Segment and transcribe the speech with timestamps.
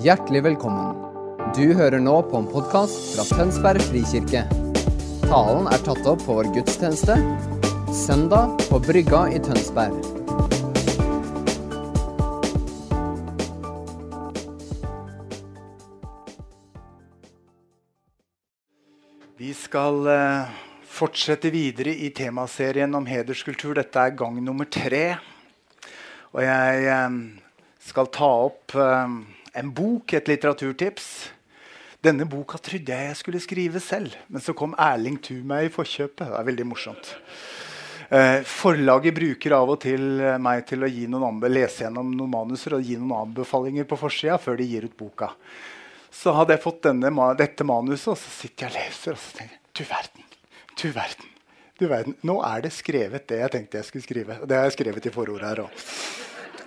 [0.00, 0.94] Hjertelig velkommen.
[1.52, 4.46] Du hører nå på en podkast fra Tønsberg frikirke.
[5.26, 7.18] Talen er tatt opp på vår gudstjeneste
[7.92, 9.98] søndag på Brygga i Tønsberg.
[19.36, 20.54] Vi skal eh,
[20.88, 23.74] fortsette videre i temaserien om hederskultur.
[23.76, 25.18] Dette er gang nummer tre.
[26.32, 27.20] Og jeg eh,
[27.90, 31.06] skal ta opp eh, en bok, et litteraturtips.
[32.00, 35.72] Denne boka trodde jeg jeg skulle skrive selv, men så kom Erling Thu meg i
[35.74, 36.30] forkjøpet.
[36.30, 37.10] Det er veldig morsomt.
[38.10, 40.88] Eh, forlaget bruker av og til eh, meg til å
[41.46, 45.28] lese gjennom noen manuser og gi noen anbefalinger på forsida før de gir ut boka.
[46.10, 49.36] Så hadde jeg fått denne, dette manuset, og så sitter jeg og leser og så
[49.38, 50.26] tenker du verden,
[50.74, 51.30] du verden,
[51.78, 52.18] du verden.
[52.26, 54.40] Nå er det skrevet det jeg tenkte jeg skulle skrive.
[54.42, 55.86] Det har jeg skrevet i forordet her òg.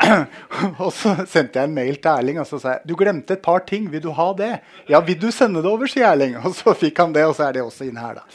[0.83, 3.43] og så sendte jeg en mail til Erling og så sa jeg, du glemte et
[3.45, 3.87] par ting.
[3.91, 4.51] Vil du ha det?
[4.89, 6.37] Ja, vil du sende det over, sier Erling.
[6.41, 8.27] Og så fikk han det, og så er det også inne her, da.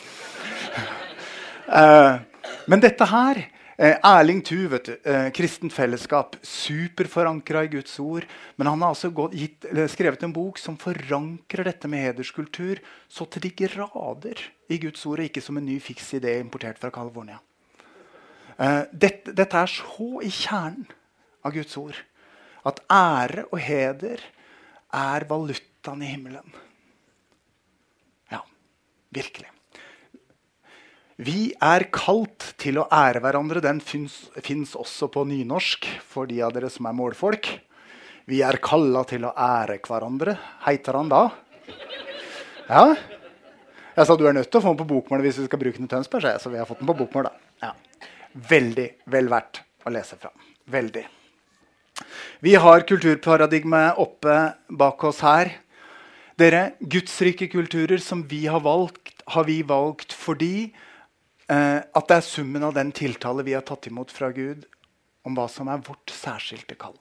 [1.69, 3.43] Uh, men dette her
[3.79, 8.27] eh, Erling Thu, vet du, eh, kristent fellesskap, superforankra i Guds ord.
[8.57, 13.29] Men han har altså gått, gitt, skrevet en bok som forankrer dette med hederskultur så
[13.31, 16.93] til de grader i Guds ord, og ikke som en ny fiks idé importert fra
[16.95, 17.39] California.
[18.59, 20.89] Eh, dette, dette er så i kjernen
[21.45, 21.99] av Guds ord.
[22.67, 24.23] At ære og heder
[24.95, 26.57] er valutaen i himmelen.
[28.33, 28.43] Ja,
[29.15, 29.49] virkelig.
[31.19, 33.63] Vi er kalt til å ære hverandre.
[33.65, 37.51] Den fins også på nynorsk for de av dere som er målfolk.
[38.29, 40.37] Vi er kalla til å ære hverandre.
[40.67, 41.23] Heiter han da?
[42.69, 42.85] Ja?
[43.99, 45.81] Jeg sa du er nødt til å få den på bokmål hvis vi skal bruke
[45.81, 46.37] den i Tønsberg.
[46.39, 47.33] Så vi har fått den på bokmål da.
[47.65, 47.73] Ja.
[48.53, 50.31] Veldig vel verdt å lese fra.
[50.71, 51.03] Veldig.
[52.39, 54.35] Vi har kulturparadigmet oppe
[54.71, 55.49] bak oss her.
[56.39, 60.69] Dere, Gudsrike kulturer som vi har valgt, har vi valgt fordi
[61.51, 64.69] eh, at det er summen av den tiltale vi har tatt imot fra Gud
[65.27, 66.95] om hva som er vårt særskilte kall.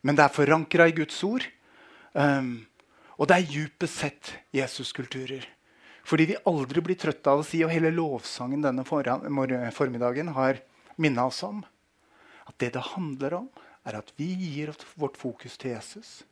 [0.00, 1.44] Men det er forankra i Guds ord.
[2.16, 2.64] Um,
[3.20, 5.44] og det er djupest sett Jesuskulturer.
[6.08, 10.64] Fordi vi aldri blir trøtte av å si, og hele lovsangen denne formiddagen har
[10.96, 11.60] minna oss om,
[12.48, 13.52] at det det handler om,
[13.84, 16.22] er at vi gir vårt fokus til Jesus.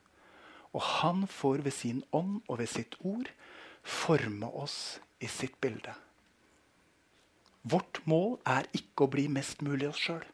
[0.72, 3.28] Og han får ved sin ånd og ved sitt ord
[3.82, 5.92] forme oss i sitt bilde.
[7.62, 10.24] Vårt mål er ikke å bli mest mulig oss sjøl,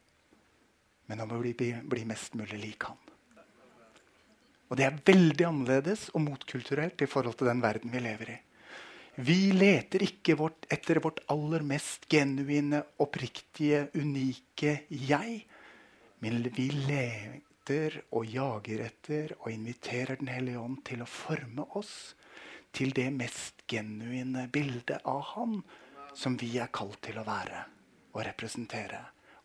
[1.09, 2.97] men å bli, bli, mest mulig lik han.
[4.69, 8.39] Og det er veldig annerledes og motkulturelt i forhold til den verden vi lever i.
[9.19, 15.41] Vi leter ikke vårt, etter vårt aller mest genuine, oppriktige, unike jeg.
[16.25, 22.15] Men vi leter og jager etter og inviterer Den hellige ånd til å forme oss
[22.75, 25.61] til det mest genuine bildet av Han
[26.19, 27.63] som vi er kalt til å være
[28.15, 29.01] og representere.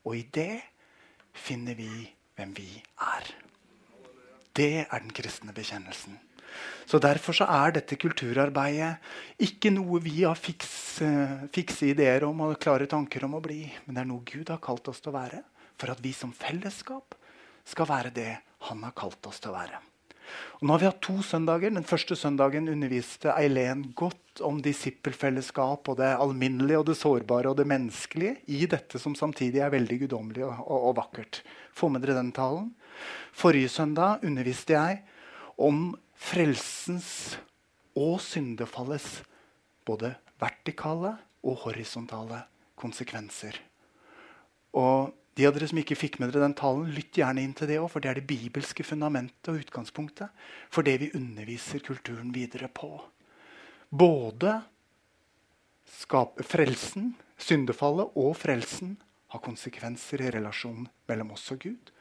[0.07, 0.61] Og i det
[1.33, 1.89] finner vi
[2.35, 3.29] hvem vi er.
[4.53, 6.17] Det er den kristne bekjennelsen.
[6.85, 11.07] Så Derfor så er dette kulturarbeidet ikke noe vi har fikse,
[11.53, 14.61] fikse ideer om og klare tanker om å bli, men det er noe Gud har
[14.61, 15.41] kalt oss til å være
[15.79, 17.17] for at vi som fellesskap
[17.67, 18.31] skal være det
[18.69, 19.79] han har kalt oss til å være.
[20.59, 21.73] Og nå har vi hatt to søndager.
[21.75, 27.59] Den første søndagen underviste Eileen godt om disippelfellesskap og det alminnelige og det sårbare og
[27.59, 31.41] det menneskelige i dette som samtidig er veldig guddommelig og, og, og, vakkert.
[31.75, 32.71] Få med dere den talen.
[33.35, 35.03] Forrige søndag underviste jeg
[35.59, 37.35] om frelsens
[37.99, 39.21] og syndefallets
[39.85, 42.39] både vertikale og horisontale
[42.79, 43.59] konsekvenser.
[44.79, 47.69] Og de av dere som ikke fikk med dere den talen, lytt gjerne inn til
[47.69, 52.29] det òg, for det er det bibelske fundamentet og utgangspunktet for det vi underviser kulturen
[52.35, 52.91] videre på.
[53.89, 54.59] Både
[56.45, 58.95] frelsen, syndefallet og frelsen
[59.33, 61.91] har konsekvenser i relasjonen mellom oss og Gud,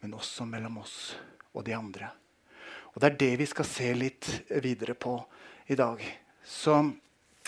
[0.00, 0.96] men også mellom oss
[1.54, 2.12] og de andre.
[2.94, 4.30] Og Det er det vi skal se litt
[4.62, 5.16] videre på
[5.70, 6.02] i dag.
[6.46, 6.78] Så,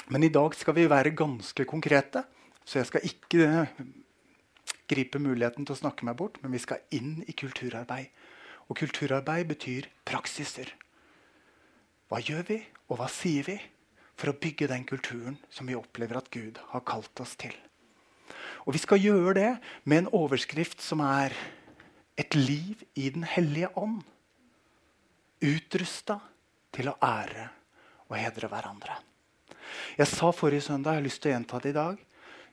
[0.09, 2.25] men i dag skal vi være ganske konkrete,
[2.65, 3.49] så jeg skal ikke
[4.93, 8.13] gripe muligheten til å snakke meg bort, men vi skal inn i kulturarbeid.
[8.69, 10.71] Og kulturarbeid betyr praksiser.
[12.13, 12.61] Hva gjør vi,
[12.93, 13.59] og hva sier vi
[14.21, 17.55] for å bygge den kulturen som vi opplever at Gud har kalt oss til?
[18.67, 19.51] Og vi skal gjøre det
[19.89, 21.33] med en overskrift som er
[22.17, 24.05] 'Et liv i Den hellige ånd'.
[25.41, 26.21] Utrusta
[26.73, 27.49] til å ære
[28.09, 28.97] og hedre hverandre.
[29.99, 31.99] Jeg sa forrige søndag, jeg har lyst til å gjenta det i dag.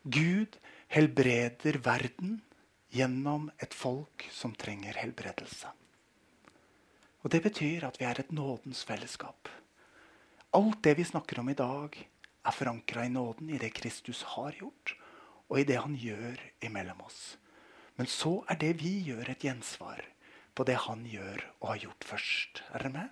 [0.10, 0.58] Gud
[0.90, 2.40] helbreder verden
[2.90, 5.70] gjennom et folk som trenger helbredelse.
[7.22, 9.50] Og det betyr at vi er et nådens fellesskap.
[10.56, 11.94] Alt det vi snakker om i dag,
[12.46, 14.96] er forankra i nåden, i det Kristus har gjort,
[15.50, 17.38] og i det han gjør imellom oss.
[18.00, 20.02] Men så er det vi gjør, et gjensvar
[20.56, 22.64] på det han gjør og har gjort først.
[22.74, 23.10] Er dere med?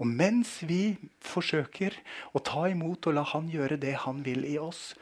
[0.00, 1.96] Og mens vi forsøker
[2.32, 4.94] å ta imot og la han gjøre det han vil i oss,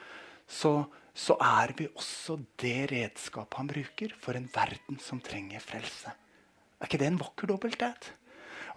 [0.47, 0.89] så,
[1.19, 6.13] så er vi også det redskapet han bruker for en verden som trenger frelse.
[6.79, 8.13] Er ikke det en vakker dobbelthet?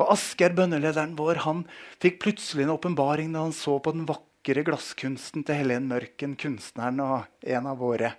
[0.01, 1.65] Og Asgeir, bønnelederen vår, han
[2.01, 7.03] fikk plutselig en åpenbaring da han så på den vakre glasskunsten til Helen Mørken, kunstneren
[7.03, 8.15] og en av våre,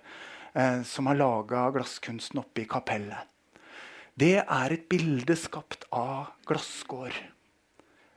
[0.55, 3.27] eh, som har laga glasskunsten oppe i kapellet.
[4.15, 7.17] Det er et bilde skapt av glasskår.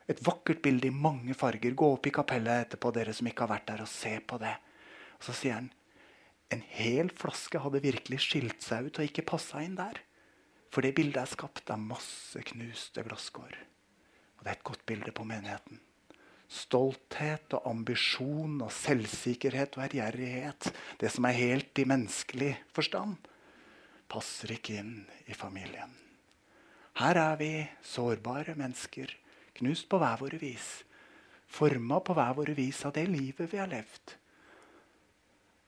[0.06, 1.74] Et vakkert bilde i mange farger.
[1.74, 4.54] Gå opp i kapellet etterpå, dere som ikke har vært der, og se på det.
[5.16, 5.72] Og Så sier han
[6.54, 9.98] en hel flaske hadde virkelig skilt seg ut og ikke passa inn der.
[10.70, 13.56] For det bildet er skapt av masse knuste glasskår.
[14.36, 15.80] Og det er et godt bilde på menigheten.
[16.46, 20.68] Stolthet og ambisjon og selvsikkerhet og ærgjerrighet,
[21.00, 23.16] det som er helt i menneskelig forstand,
[24.06, 25.90] passer ikke inn i familien.
[27.00, 27.50] Her er vi
[27.84, 29.10] sårbare mennesker,
[29.58, 30.68] knust på hver våre vis.
[31.50, 34.14] Forma på hver våre vis av det livet vi har levd.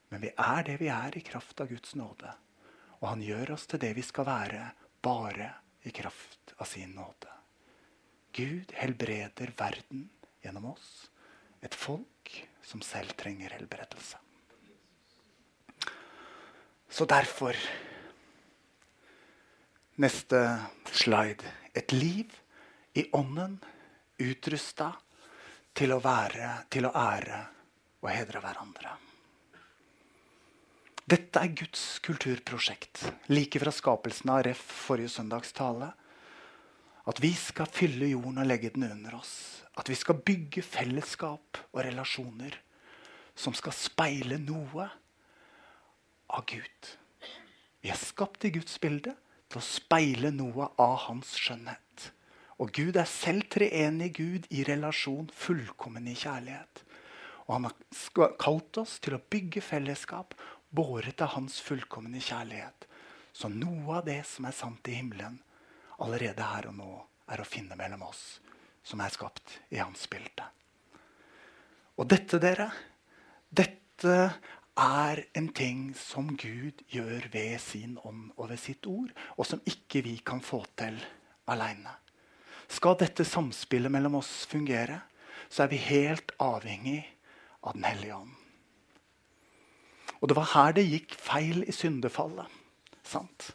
[0.08, 2.30] Men vi er det vi er i kraft av Guds nåde.
[3.00, 4.62] Og han gjør oss til det vi skal være
[5.04, 5.50] bare
[5.86, 7.34] i kraft av sin nåde.
[8.32, 10.08] Gud helbreder verden
[10.44, 11.10] gjennom oss,
[11.62, 12.32] et folk
[12.62, 14.18] som selv trenger helbredelse.
[16.88, 17.56] Så derfor
[19.98, 20.38] Neste
[20.94, 21.42] slide.
[21.74, 22.30] Et liv
[22.94, 23.56] i ånden
[24.22, 24.92] utrusta
[25.74, 27.40] til å være, til å ære
[28.04, 28.92] og hedre hverandre.
[31.08, 33.00] Dette er Guds kulturprosjekt.
[33.32, 35.86] Like fra skapelsen av Ref forrige søndags tale.
[37.08, 39.62] At vi skal fylle jorden og legge den under oss.
[39.80, 42.58] At vi skal bygge fellesskap og relasjoner
[43.38, 44.90] som skal speile noe
[46.28, 46.90] av Gud.
[47.80, 49.14] Vi er skapt i Guds bilde
[49.48, 52.10] til å speile noe av hans skjønnhet.
[52.60, 56.84] Og Gud er selv treenig Gud i relasjon, fullkommen i kjærlighet.
[57.48, 60.34] Og han har kalt oss til å bygge fellesskap
[60.70, 62.86] båret av hans fullkomne kjærlighet.
[63.32, 65.38] Så noe av det som er sant i himmelen,
[65.98, 66.92] allerede her og nå
[67.28, 68.38] er å finne mellom oss
[68.86, 70.46] som er skapt i hans bilde.
[71.98, 72.70] Og dette, dere,
[73.50, 74.14] dette
[74.78, 79.62] er en ting som Gud gjør ved sin ånd og ved sitt ord, og som
[79.66, 80.96] ikke vi kan få til
[81.50, 81.96] aleine.
[82.68, 85.00] Skal dette samspillet mellom oss fungere,
[85.48, 87.00] så er vi helt avhengig
[87.64, 88.37] av Den hellige ånd.
[90.18, 92.46] Og det var her det gikk feil i syndefallet.
[93.06, 93.52] Sant?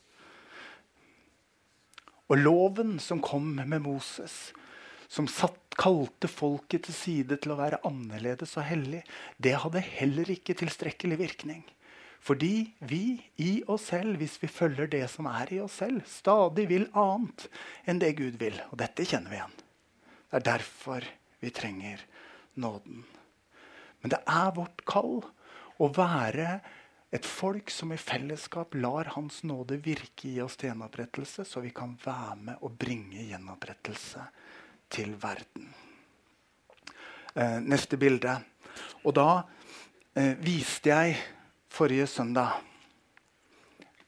[2.32, 4.54] Og loven som kom med Moses,
[5.12, 9.00] som satt, kalte folket til side til å være annerledes og hellig,
[9.42, 11.64] det hadde heller ikke tilstrekkelig virkning.
[12.24, 16.70] Fordi vi i oss selv, hvis vi følger det som er i oss selv, stadig
[16.70, 17.50] vil annet
[17.90, 18.56] enn det Gud vil.
[18.72, 19.58] Og dette kjenner vi igjen.
[20.30, 21.10] Det er derfor
[21.44, 22.06] vi trenger
[22.56, 23.04] nåden.
[24.04, 25.26] Men det er vårt kall
[25.82, 26.58] å være
[27.14, 31.70] et folk som i fellesskap lar Hans nåde virke i oss til gjenopprettelse, så vi
[31.76, 34.26] kan være med og bringe gjenopprettelse
[34.94, 35.70] til verden.
[37.36, 38.34] Eh, neste bilde.
[39.06, 39.28] Og da
[40.18, 41.18] eh, viste jeg
[41.74, 42.62] forrige søndag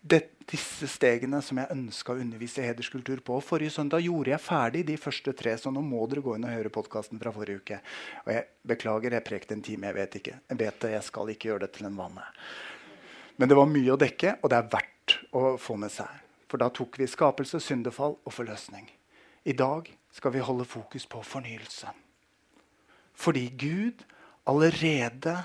[0.01, 3.39] det, disse stegene som jeg ønska å undervise hederskultur på.
[3.41, 6.53] Forrige søndag gjorde jeg ferdig de første tre, så nå må dere gå inn og
[6.53, 7.79] høre podkasten fra forrige uke.
[8.25, 9.89] Og jeg beklager, jeg prekte en time.
[9.89, 10.35] Jeg vet ikke.
[10.51, 12.27] Jeg vet det, jeg skal ikke gjøre det til en vane.
[13.35, 16.21] Men det var mye å dekke, og det er verdt å få med seg.
[16.51, 18.87] For da tok vi skapelse, syndefall og forløsning.
[19.45, 21.89] I dag skal vi holde fokus på fornyelse.
[23.15, 24.05] Fordi Gud
[24.45, 25.35] allerede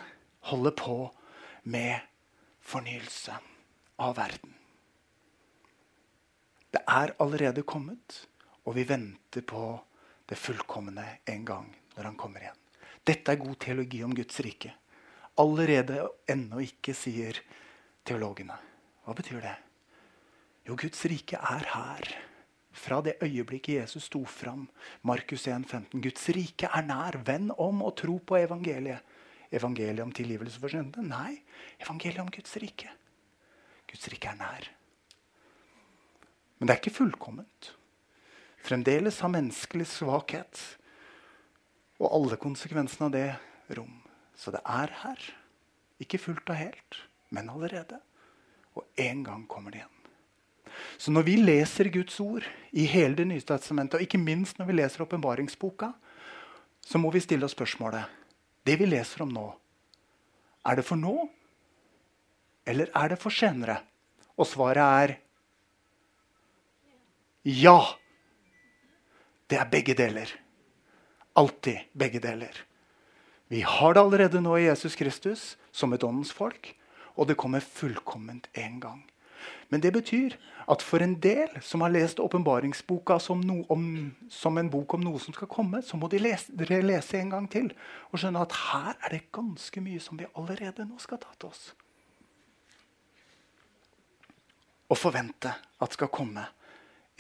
[0.52, 0.97] holder på
[1.64, 2.00] med
[2.61, 3.35] fornyelse
[3.99, 4.60] av verden.
[6.71, 8.27] Det er allerede kommet,
[8.65, 9.65] og vi venter på
[10.31, 12.61] det fullkomne en gang når han kommer igjen.
[13.07, 14.71] Dette er god teologi om Guds rike.
[15.41, 17.41] Allerede ennå ikke, sier
[18.07, 18.55] teologene.
[19.07, 19.57] Hva betyr det?
[20.69, 22.11] Jo, Guds rike er her.
[22.71, 24.69] Fra det øyeblikket Jesus sto fram.
[25.03, 26.03] Markus 1, 15.
[26.05, 27.19] Guds rike er nær.
[27.27, 29.03] Venn om og tro på evangeliet.
[29.50, 31.09] Evangeliet om tilgivelse for syndene?
[31.11, 31.41] Nei,
[31.83, 32.93] evangeliet om Guds rike.
[33.91, 34.71] Guds rike er nær.
[36.61, 37.71] Men det er ikke fullkomment.
[38.61, 40.61] Fremdeles har menneskelig svakhet
[42.00, 44.02] og alle konsekvensene av det rom.
[44.37, 45.25] Så det er her.
[46.00, 47.00] Ikke fullt og helt,
[47.33, 48.00] men allerede.
[48.76, 49.97] Og en gang kommer det igjen.
[51.00, 54.69] Så når vi leser Guds ord i hele Det nye testamentet, og ikke minst når
[54.69, 55.90] vi leser åpenbaringsboka,
[56.81, 58.05] så må vi stille oss spørsmålet
[58.64, 59.49] Det vi leser om nå,
[60.64, 61.29] er det for nå,
[62.69, 63.81] eller er det for senere?
[64.37, 65.17] Og svaret er
[67.43, 67.79] ja.
[69.51, 70.31] Det er begge deler.
[71.35, 72.55] Alltid begge deler.
[73.51, 76.75] Vi har det allerede nå i Jesus Kristus som et åndens folk,
[77.17, 79.01] og det kommer fullkomment en gang.
[79.69, 80.37] Men det betyr
[80.71, 83.43] at for en del som har lest åpenbaringsboka som,
[84.31, 87.51] som, en bok om noe som skal komme, så må de lese, lese en gang
[87.51, 87.73] til
[88.11, 91.51] og skjønne at her er det ganske mye som vi allerede nå skal ta til
[91.51, 91.73] oss.
[94.91, 96.47] Og forvente at skal komme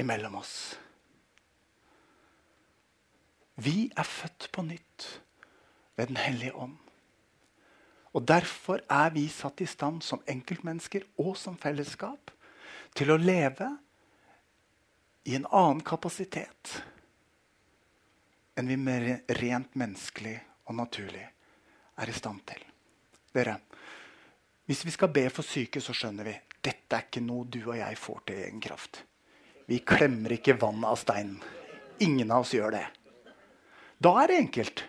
[0.00, 0.54] imellom oss.
[3.60, 5.08] Vi er født på nytt
[5.96, 6.78] ved Den hellige ånd.
[8.12, 12.32] Og Derfor er vi satt i stand som enkeltmennesker og som fellesskap
[12.96, 13.68] til å leve
[15.28, 16.80] i en annen kapasitet
[18.58, 19.06] enn vi mer
[19.38, 20.34] rent menneskelig
[20.66, 21.26] og naturlig
[22.00, 22.64] er i stand til.
[23.34, 23.60] Dere,
[24.66, 27.76] Hvis vi skal be for syke, så skjønner vi dette er ikke noe du og
[27.78, 29.02] jeg får til i egen kraft.
[29.70, 31.38] Vi klemmer ikke vann av steinen.
[32.02, 32.86] Ingen av oss gjør det.
[34.02, 34.82] Da er det enkelt.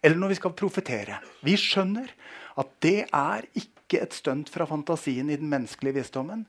[0.00, 1.20] Eller når vi skal profetere.
[1.46, 2.10] Vi skjønner
[2.58, 6.46] at det er ikke et stunt fra fantasien i den menneskelige visdommen.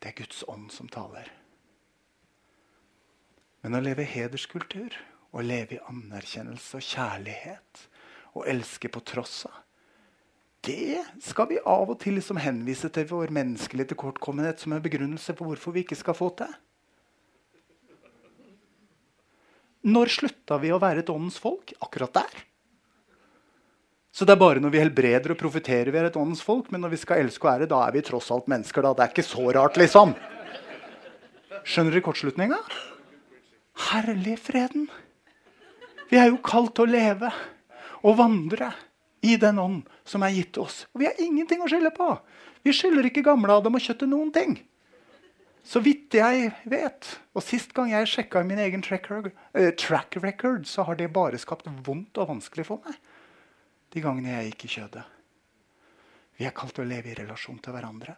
[0.00, 1.28] Det er Guds ånd som taler.
[3.62, 4.94] Men å leve hederskultur,
[5.34, 7.86] å leve i anerkjennelse og kjærlighet,
[8.34, 9.65] å elske på tross av,
[10.66, 15.34] det skal vi av og til liksom henvise til vår menneskelige tilkortkommenhet som en begrunnelse
[15.36, 16.50] for hvorfor vi ikke skal få til.
[19.86, 21.70] Når slutta vi å være et åndens folk?
[21.78, 22.40] Akkurat der.
[24.16, 26.72] Så det er bare når vi helbreder og profeterer vi er et åndens folk.
[26.72, 28.82] Men når vi skal elske og ære, da er vi tross alt mennesker.
[28.82, 28.94] da.
[28.96, 30.14] Det er ikke så rart, liksom.
[31.66, 32.58] Skjønner dere kortslutninga?
[33.90, 34.88] Herlig freden.
[36.10, 37.30] Vi er jo kalt til å leve
[38.06, 38.72] og vandre
[39.26, 40.84] i den ånd som er gitt oss.
[40.94, 42.08] Og vi har ingenting å skylde på.
[42.66, 44.56] Vi skylder ikke gamle Adam og kjøttet noen ting.
[45.66, 50.66] Så vidt jeg vet, og sist gang jeg sjekka min egen track uh, track record,
[50.70, 53.00] så har det bare skapt vondt og vanskelig for meg
[53.94, 55.02] de gangene jeg gikk i kjødet.
[56.36, 58.14] Vi er kalt å leve i relasjon til hverandre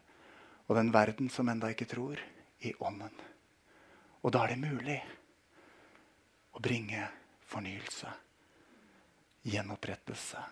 [0.68, 2.20] og den verden som enda ikke tror,
[2.60, 3.14] i ånden.
[4.20, 4.98] Og da er det mulig
[6.52, 7.06] å bringe
[7.48, 8.10] fornyelse,
[9.48, 10.42] gjenopprettelse,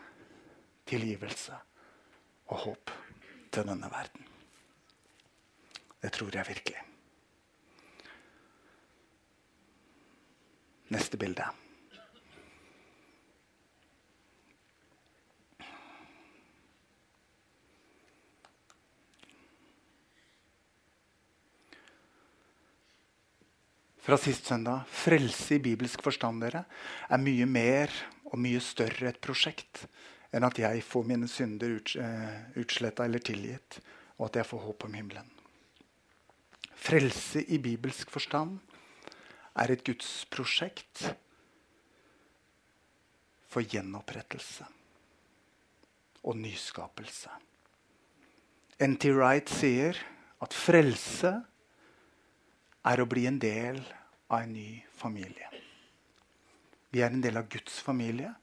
[0.86, 1.58] tilgivelse
[2.46, 2.94] og håp
[3.52, 4.26] til denne verden.
[6.02, 6.82] Det tror jeg virkelig.
[10.94, 11.46] Neste bilde.
[24.06, 26.62] fra sist søndag, frelse i bibelsk forstand, dere,
[27.10, 27.90] er mye mer
[28.30, 29.82] og mye større et prosjekt
[30.34, 33.80] enn at jeg får mine synder ut, uh, utsletta eller tilgitt,
[34.18, 35.30] og at jeg får håp om himmelen.
[36.76, 38.58] Frelse i bibelsk forstand
[39.56, 41.06] er et gudsprosjekt
[43.50, 44.66] for gjenopprettelse
[46.26, 47.32] og nyskapelse.
[48.82, 49.08] N.T.
[49.16, 49.96] Wright sier
[50.44, 51.32] at frelse
[52.86, 53.80] er å bli en del
[54.28, 55.48] av en ny familie.
[56.92, 58.34] Vi er en del av Guds familie.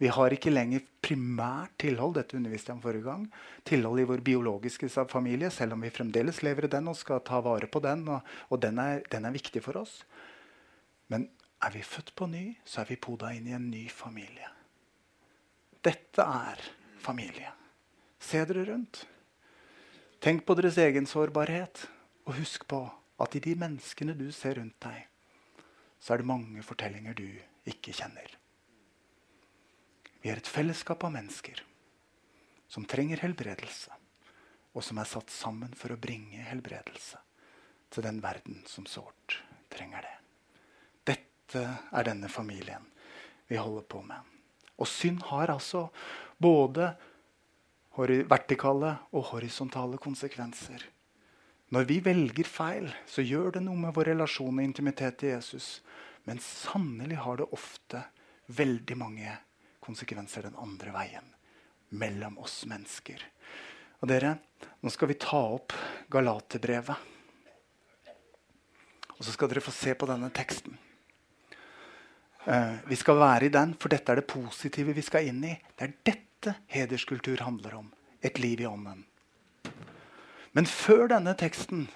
[0.00, 3.26] Vi har ikke lenger primært tilhold dette underviste jeg om forrige gang,
[3.68, 7.40] tilhold i vår biologiske familie, selv om vi fremdeles lever i den og skal ta
[7.44, 8.06] vare på den.
[8.08, 8.20] Og,
[8.50, 10.00] og den, er, den, er, viktig for oss.
[11.12, 11.28] Men
[11.62, 14.50] er vi født på ny, så er vi poda inn i en ny familie.
[15.82, 16.66] Dette er
[17.02, 17.52] familie.
[18.22, 19.04] Se dere rundt.
[20.22, 21.86] Tenk på deres egen sårbarhet,
[22.26, 22.84] og husk på
[23.22, 25.06] at i de menneskene du ser rundt deg,
[26.02, 27.26] så er det mange fortellinger du
[27.70, 28.41] ikke kjenner.
[30.22, 31.58] Vi er et fellesskap av mennesker
[32.70, 33.90] som trenger helbredelse,
[34.72, 37.18] og som er satt sammen for å bringe helbredelse
[37.92, 39.40] til den verden som sårt
[39.72, 40.14] trenger det.
[41.12, 42.86] Dette er denne familien
[43.50, 44.20] vi holder på med.
[44.80, 45.88] Og synd har altså
[46.40, 46.94] både
[48.30, 50.86] vertikale og horisontale konsekvenser.
[51.72, 55.80] Når vi velger feil, så gjør det noe med vår relasjon og intimitet til Jesus.
[56.24, 58.06] Men sannelig har det ofte
[58.52, 59.36] veldig mange
[59.82, 61.26] konsekvenser den andre veien.
[61.98, 63.20] Mellom oss mennesker.
[64.02, 64.36] Og dere,
[64.82, 65.74] nå skal vi ta opp
[66.10, 67.10] Galaterbrevet.
[69.12, 70.74] Og så skal dere få se på denne teksten.
[72.42, 75.52] Uh, vi skal være i den, for dette er det positive vi skal inn i.
[75.78, 77.92] Det er dette hederskultur handler om.
[78.22, 79.04] Et liv i ånden.
[80.52, 81.86] Men før denne teksten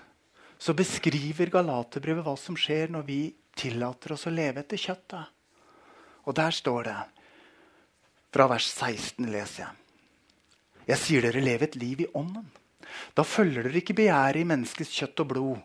[0.59, 3.21] så beskriver Galaterbrevet hva som skjer når vi
[3.59, 5.35] tillater oss å leve etter kjøttet.
[6.26, 6.97] Og der står det,
[8.37, 12.45] fra vers 16 leser jeg Jeg sier dere lev et liv i ånden.
[13.16, 15.62] Da følger dere ikke begjæret i menneskets kjøtt og blod.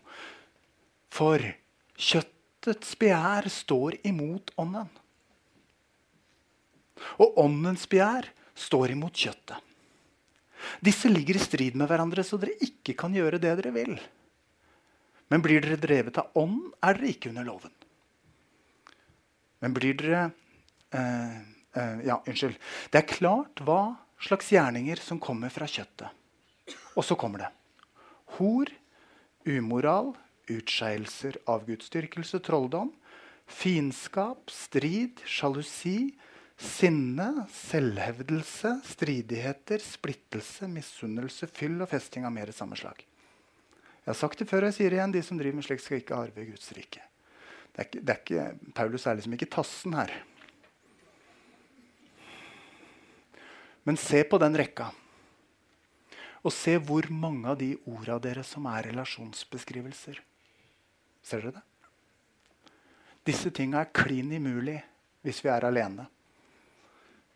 [1.11, 1.43] For
[1.99, 4.87] kjøttets begjær står imot ånden.
[7.21, 9.59] Og åndens begjær står imot kjøttet.
[10.81, 13.95] Disse ligger i strid med hverandre, så dere ikke kan gjøre det dere vil.
[15.29, 17.73] Men blir dere drevet av ånd, er dere ikke under loven.
[19.61, 20.27] Men blir dere
[20.97, 21.41] eh,
[21.75, 22.57] eh, Ja, unnskyld.
[22.91, 26.09] Det er klart hva slags gjerninger som kommer fra kjøttet.
[26.95, 27.51] Og så kommer det.
[28.37, 28.69] Hor,
[29.47, 30.13] umoral,
[30.51, 32.91] utskeielser, avgudsdyrkelse, trolldom,
[33.51, 36.11] fiendskap, strid, sjalusi,
[36.61, 43.01] sinne, selvhevdelse, stridigheter, splittelse, misunnelse, fyll og festing av mer samme slag.
[44.01, 45.13] Jeg har sagt det før, og jeg sier det igjen.
[45.13, 47.03] De som driver med slikt, skal ikke arve Guds rike.
[47.71, 50.13] Det er ikke, det er ikke, Paulus er liksom ikke tassen her.
[53.83, 54.91] Men se på den rekka.
[56.41, 60.21] Og se hvor mange av de orda deres som er relasjonsbeskrivelser.
[61.21, 61.67] Ser dere det?
[63.25, 64.79] Disse tinga er klin umulig
[65.21, 66.07] hvis vi er alene.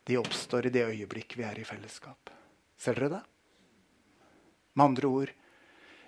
[0.06, 2.30] De oppstår i det øyeblikk vi er i fellesskap.
[2.78, 3.24] Ser dere det?
[4.74, 5.34] Med andre ord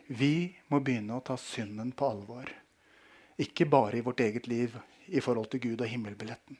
[0.07, 2.49] vi må begynne å ta synden på alvor.
[3.37, 4.73] Ikke bare i vårt eget liv
[5.07, 6.57] i forhold til Gud og himmelbilletten.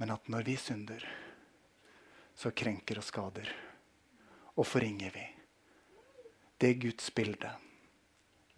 [0.00, 1.04] Men at når vi synder,
[2.40, 3.50] så krenker og skader
[4.56, 5.26] og forringer vi
[6.60, 7.50] det Guds bilde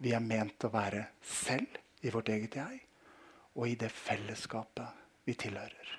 [0.03, 2.79] vi er ment å være selv i vårt eget jeg,
[3.55, 5.91] og i det fellesskapet vi tilhører.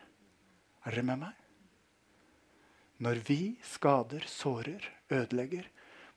[0.84, 1.38] Er dere med meg?
[3.04, 5.70] Når vi skader, sårer, ødelegger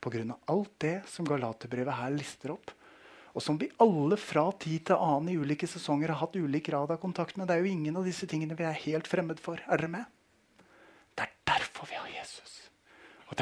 [0.03, 0.35] pga.
[0.47, 2.73] alt det som Galaterbrevet her lister opp,
[3.33, 6.91] og som vi alle fra tid til annen i ulike sesonger har hatt ulik grad
[6.91, 7.47] av kontakt med.
[7.47, 9.61] Det er jo ingen av disse tingene vi er helt fremmed for.
[9.69, 10.05] Er dere med?
[11.15, 12.65] Det er derfor vi har Jesus.
[13.29, 13.37] Og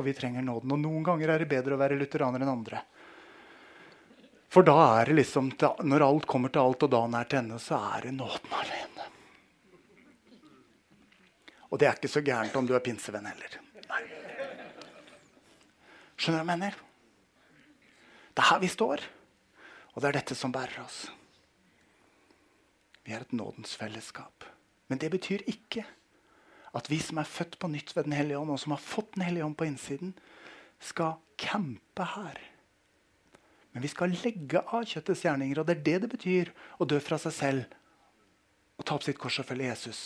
[0.00, 0.72] er vi trenger nåden.
[0.74, 2.82] Og noen ganger er det bedre å være lutheraner enn andre.
[4.52, 5.52] For da er det liksom,
[5.88, 9.08] når alt kommer til alt, og dagen er til ende, så er det nåden alene.
[11.72, 13.56] Og det er ikke så gærent om du er pinsevenn heller.
[13.88, 14.02] Nei.
[16.20, 16.76] Skjønner du hva jeg mener?
[18.32, 19.06] Det er her vi står.
[19.92, 21.00] Og det er dette som bærer oss.
[23.02, 24.44] Vi er et nådens fellesskap.
[24.88, 25.86] Men det betyr ikke
[26.76, 29.14] at vi som er født på nytt ved Den hellige ånd, og som har fått
[29.14, 30.14] Den hellige ånd på innsiden,
[30.80, 32.40] skal campe her.
[33.72, 35.60] Men vi skal legge av kjøttets gjerninger.
[35.60, 37.78] Og det er det det betyr å dø fra seg selv
[38.80, 40.02] og ta opp sitt kors og følge Jesus.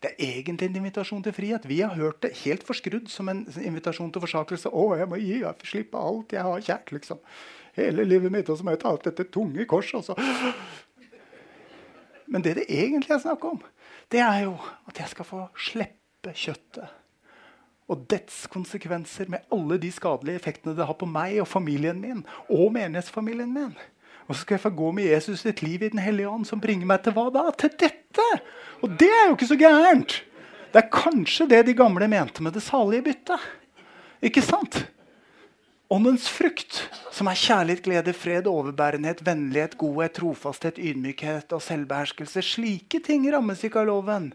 [0.00, 1.66] Det er egentlig en invitasjon til frihet.
[1.68, 4.72] Vi har hørt det helt forskrudd som en invitasjon til forsakelse.
[4.72, 6.92] Å, jeg må gi jeg får slippe alt jeg har kjært.
[6.96, 7.20] liksom.
[7.76, 10.08] Hele livet mitt, og så må jeg ta opp dette tunge korset.
[12.30, 13.60] Men det det egentlig er snakk om,
[14.10, 14.56] det er jo
[14.90, 16.96] at jeg skal få slippe kjøttet
[17.90, 22.22] og dets konsekvenser med alle de skadelige effektene det har på meg og familien min
[22.46, 23.72] og menighetsfamilien min.
[24.28, 26.62] Og så skal jeg få gå med Jesus et liv i Den hellige ånd som
[26.62, 27.48] bringer meg til hva da?
[27.58, 28.26] Til dette!
[28.78, 30.20] Og det er jo ikke så gærent!
[30.70, 33.42] Det er kanskje det de gamle mente med det salige byttet.
[34.22, 34.84] Ikke sant?
[35.90, 42.44] Åndens frukt, som er kjærlighet, glede, fred, overbærenhet, vennlighet, godhet, trofasthet, ydmykhet og selvbeherskelse.
[42.46, 44.28] Slike ting rammes ikke av loven.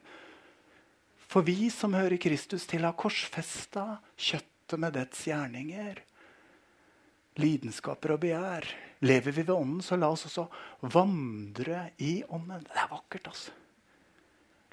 [1.31, 6.03] For vi som hører Kristus til, har korsfesta kjøttet med dets gjerninger.
[7.39, 8.67] Lidenskaper og begjær.
[9.07, 10.49] Lever vi ved Ånden, så la oss også
[10.91, 12.67] vandre i Ånden.
[12.67, 13.55] Det er vakkert, altså.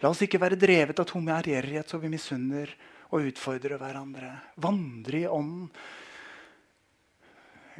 [0.02, 2.70] La oss ikke være drevet av tom ærgjerrighet så vi misunner
[3.14, 4.32] og utfordrer hverandre.
[4.62, 5.68] Vandre i Ånden.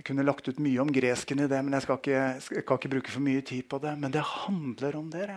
[0.02, 2.88] Jeg kunne lagt ut mye om gresken i det, men jeg skal ikke, skal ikke
[2.90, 3.92] bruke for mye tid på det.
[4.02, 5.36] Men det handler om dere.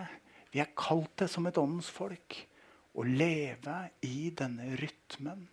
[0.50, 2.34] Vi er kalt det som et åndens folk
[2.98, 5.44] å leve i denne rytmen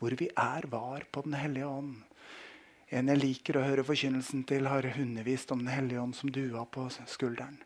[0.00, 1.98] hvor vi er var på Den hellige ånd.
[2.88, 6.64] En jeg liker å høre forkynnelsen til, har undervist om Den hellige ånd som dua
[6.64, 7.58] på skulderen.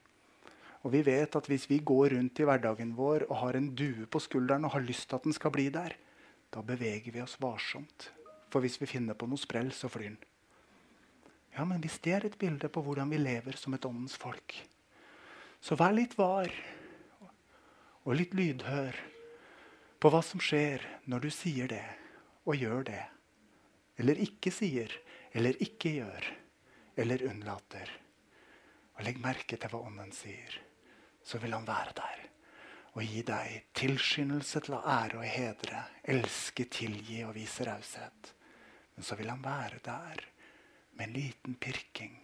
[0.83, 4.11] Og vi vet at Hvis vi går rundt i hverdagen vår og har en due
[4.11, 5.94] på skulderen og har lyst til at den skal bli der,
[6.50, 8.11] da beveger vi oss varsomt.
[8.50, 10.18] For hvis vi finner på noe sprell, så flyr den.
[11.57, 14.55] Ja, men Hvis det er et bilde på hvordan vi lever som et åndens folk,
[15.61, 16.49] så vær litt var
[18.07, 18.97] og litt lydhør
[20.01, 21.85] på hva som skjer når du sier det
[22.49, 23.03] og gjør det.
[24.01, 24.95] Eller ikke sier
[25.37, 26.31] eller ikke gjør
[27.01, 27.93] eller unnlater.
[28.97, 30.57] Og legg merke til hva Ånden sier.
[31.25, 32.27] Så vil han være der
[32.91, 38.33] og gi deg tilskyndelse til å ære og hedre, elske, tilgi og vise raushet.
[38.97, 40.25] Men så vil han være der
[40.96, 42.16] med en liten pirking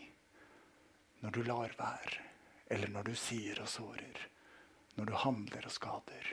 [1.20, 2.24] når du lar være,
[2.70, 4.18] eller når du sier og sårer,
[4.96, 6.28] når du handler og skader,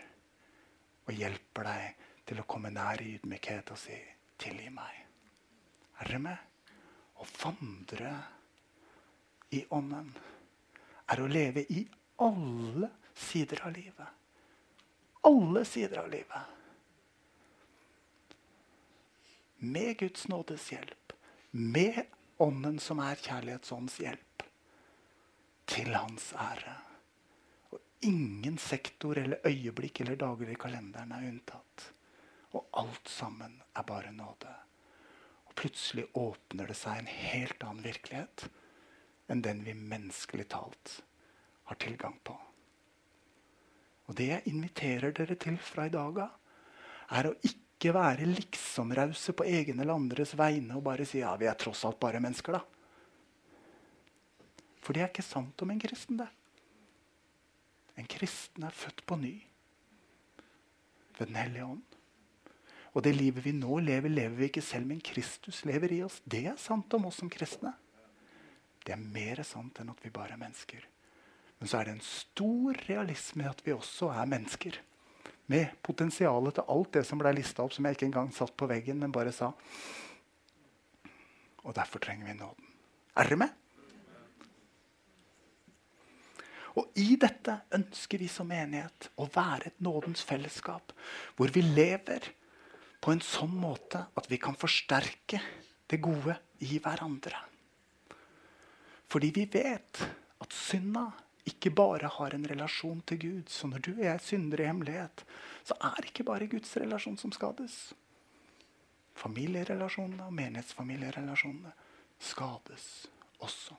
[1.08, 3.98] og hjelper deg til å komme nær i ydmykhet og si
[4.38, 5.04] 'tilgi meg'.
[6.00, 6.38] Er dere med?
[7.16, 8.14] Å vandre
[9.52, 10.10] i ånden
[11.08, 11.84] er å leve i
[12.24, 14.08] alle sider av livet.
[15.24, 16.42] Alle sider av livet.
[19.64, 21.14] Med Guds nådes hjelp.
[21.52, 22.04] Med
[22.44, 24.44] Ånden som er kjærlighetsånds hjelp.
[25.70, 26.74] Til hans ære.
[27.72, 31.86] Og ingen sektor eller øyeblikk eller dager i kalenderen er unntatt.
[32.52, 34.52] Og alt sammen er bare nåde.
[35.48, 38.48] Og plutselig åpner det seg en helt annen virkelighet
[39.32, 40.98] enn den vi menneskelig talt
[41.70, 42.36] har tilgang på.
[44.12, 46.40] Og det jeg inviterer dere til fra i dag av,
[47.14, 51.50] er å ikke være liksomrause på egen eller andres vegne og bare si ja, vi
[51.50, 52.62] er tross alt bare mennesker, da.
[54.84, 56.18] For det er ikke sant om en kristen.
[56.18, 56.30] det.
[58.00, 59.36] En kristen er født på ny
[61.18, 61.84] ved Den hellige ånd.
[62.94, 66.22] Og det livet vi nå lever, lever vi ikke selv, men Kristus lever i oss.
[66.26, 67.74] Det er sant om oss som kristne.
[68.86, 70.84] Det er mer sant enn at vi bare er mennesker.
[71.60, 74.78] Men så er det en stor realisme at vi også er mennesker.
[75.54, 78.70] Med potensialet til alt det som ble lista opp, som jeg ikke engang satt på
[78.70, 79.52] veggen, men bare sa.
[81.64, 82.72] Og derfor trenger vi nåden.
[83.14, 83.60] Er dere med?
[86.74, 90.94] Og i dette ønsker vi som menighet å være et nådens fellesskap.
[91.38, 92.32] Hvor vi lever
[93.04, 95.42] på en sånn måte at vi kan forsterke
[95.92, 96.36] det gode
[96.66, 97.38] i hverandre.
[99.12, 100.02] Fordi vi vet
[100.42, 101.06] at synda
[101.50, 103.50] ikke bare har en relasjon til Gud.
[103.52, 105.26] Så når du og jeg synder i hemmelighet,
[105.68, 107.94] så er ikke bare Guds relasjon som skades.
[109.20, 111.74] Familierelasjonene og menighetsfamilierelasjonene
[112.24, 112.88] skades
[113.44, 113.76] også.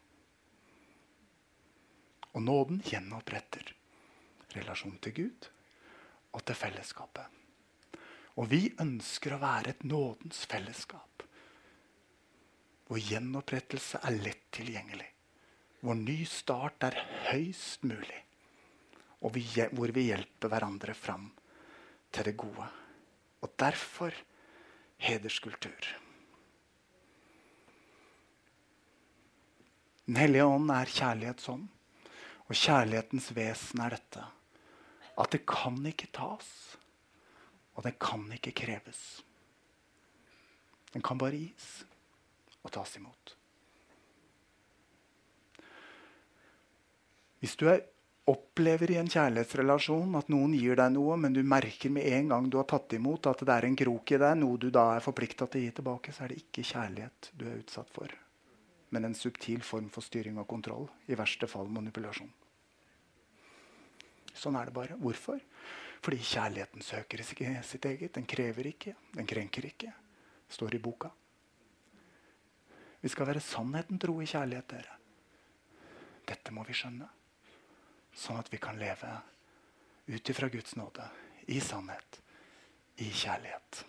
[2.35, 3.73] Og nåden gjenoppretter
[4.55, 5.49] relasjonen til Gud
[6.35, 7.41] og til fellesskapet.
[8.35, 11.23] Og vi ønsker å være et nådens fellesskap.
[12.85, 15.14] Hvor gjenopprettelse er lett tilgjengelig.
[15.85, 16.97] Hvor ny start er
[17.29, 18.21] høyst mulig.
[19.21, 19.45] Og vi,
[19.77, 21.27] hvor vi hjelper hverandre fram
[22.13, 22.69] til det gode.
[23.45, 24.17] Og derfor
[25.05, 25.91] hederskultur.
[30.05, 31.69] Den hellige ånd er kjærlighetsånd.
[32.45, 34.25] Og kjærlighetens vesen er dette.
[35.21, 36.49] At det kan ikke tas,
[37.77, 39.23] og det kan ikke kreves.
[40.93, 41.85] Den kan bare gis
[42.63, 43.37] og tas imot.
[47.45, 47.85] Hvis du er,
[48.25, 52.49] opplever i en kjærlighetsrelasjon at noen gir deg noe, men du merker med en gang
[52.49, 55.05] du har tatt imot at det er en krok i deg, noe du da er
[55.05, 58.17] forplikta til å gi tilbake, så er det ikke kjærlighet du er utsatt for
[58.95, 60.87] men en subtil form for styring og kontroll.
[61.11, 62.31] I verste fall manipulasjon.
[64.35, 64.99] Sånn er det bare.
[65.03, 65.41] Hvorfor?
[66.05, 68.13] Fordi kjærligheten søker sitt eget.
[68.15, 68.95] Den krever ikke.
[69.17, 69.91] Den krenker ikke.
[70.51, 71.11] Står i boka.
[73.03, 74.99] Vi skal være sannheten tro i kjærlighet, dere.
[76.25, 77.09] Dette må vi skjønne.
[78.15, 79.11] Sånn at vi kan leve
[80.07, 81.09] ut ifra Guds nåde,
[81.47, 82.21] i sannhet,
[83.03, 83.85] i kjærlighet.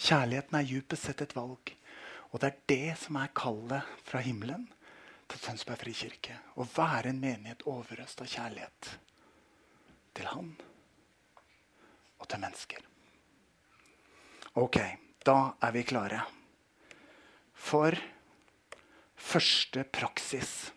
[0.00, 1.74] Kjærligheten er djupest sett et valg.
[2.30, 4.64] Og det er det som er kallet fra himmelen
[5.30, 6.36] til Tønsberg frikirke.
[6.56, 8.90] Å være en menighet overøst av kjærlighet
[10.16, 10.54] til Han
[12.20, 12.86] og til mennesker.
[14.60, 14.78] Ok,
[15.24, 16.24] da er vi klare
[17.54, 17.94] for
[19.20, 20.70] første praksis.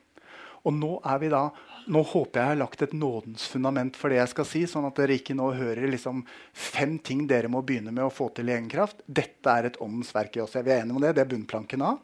[0.64, 1.48] Og nå er vi da
[1.92, 4.86] nå håper jeg jeg har lagt et nådens fundament for det jeg skal si, sånn
[4.88, 6.22] at dere ikke nå hører liksom
[6.56, 9.02] fem ting dere må begynne med å få til i egen kraft.
[9.04, 10.56] Dette er et åndens verk i oss.
[10.56, 11.12] Er vi enige om det?
[11.18, 12.00] Det er bunnplanken av.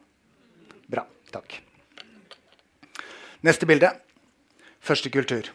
[0.90, 1.06] Bra.
[1.32, 1.56] Takk.
[3.46, 3.94] Neste bilde.
[4.84, 5.48] Første kultur.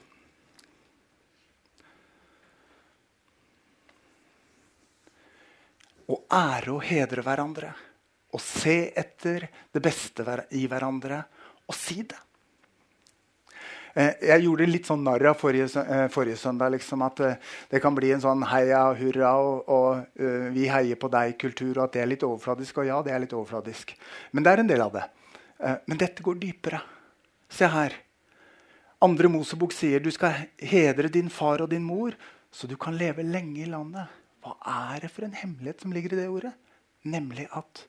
[6.06, 7.74] Å ære og hedre hverandre.
[8.36, 10.26] Å se etter det beste
[10.58, 11.24] i hverandre
[11.65, 12.19] og si det.
[13.95, 16.74] Eh, jeg gjorde litt sånn narr av forrige, eh, forrige, søndag.
[16.74, 17.38] Liksom, at eh,
[17.71, 21.78] det kan bli en sånn heia hurra og, og uh, vi heier på deg-kultur.
[21.78, 22.82] Og at det er litt overfladisk.
[22.84, 23.95] Og ja, det er litt overfladisk.
[24.36, 25.06] Men det er en del av det.
[25.63, 26.82] Uh, men dette går dypere.
[27.48, 27.95] Se her.
[29.06, 32.15] Andre Mosebok sier du skal hedre din far og din mor,
[32.52, 34.12] så du kan leve lenge i landet.
[34.43, 34.56] Hva
[34.91, 36.52] er det for en hemmelighet som ligger i det ordet?
[37.08, 37.86] Nemlig at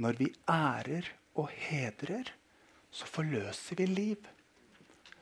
[0.00, 1.08] når vi ærer
[1.38, 2.32] og hedrer,
[2.90, 4.18] så forløser vi liv.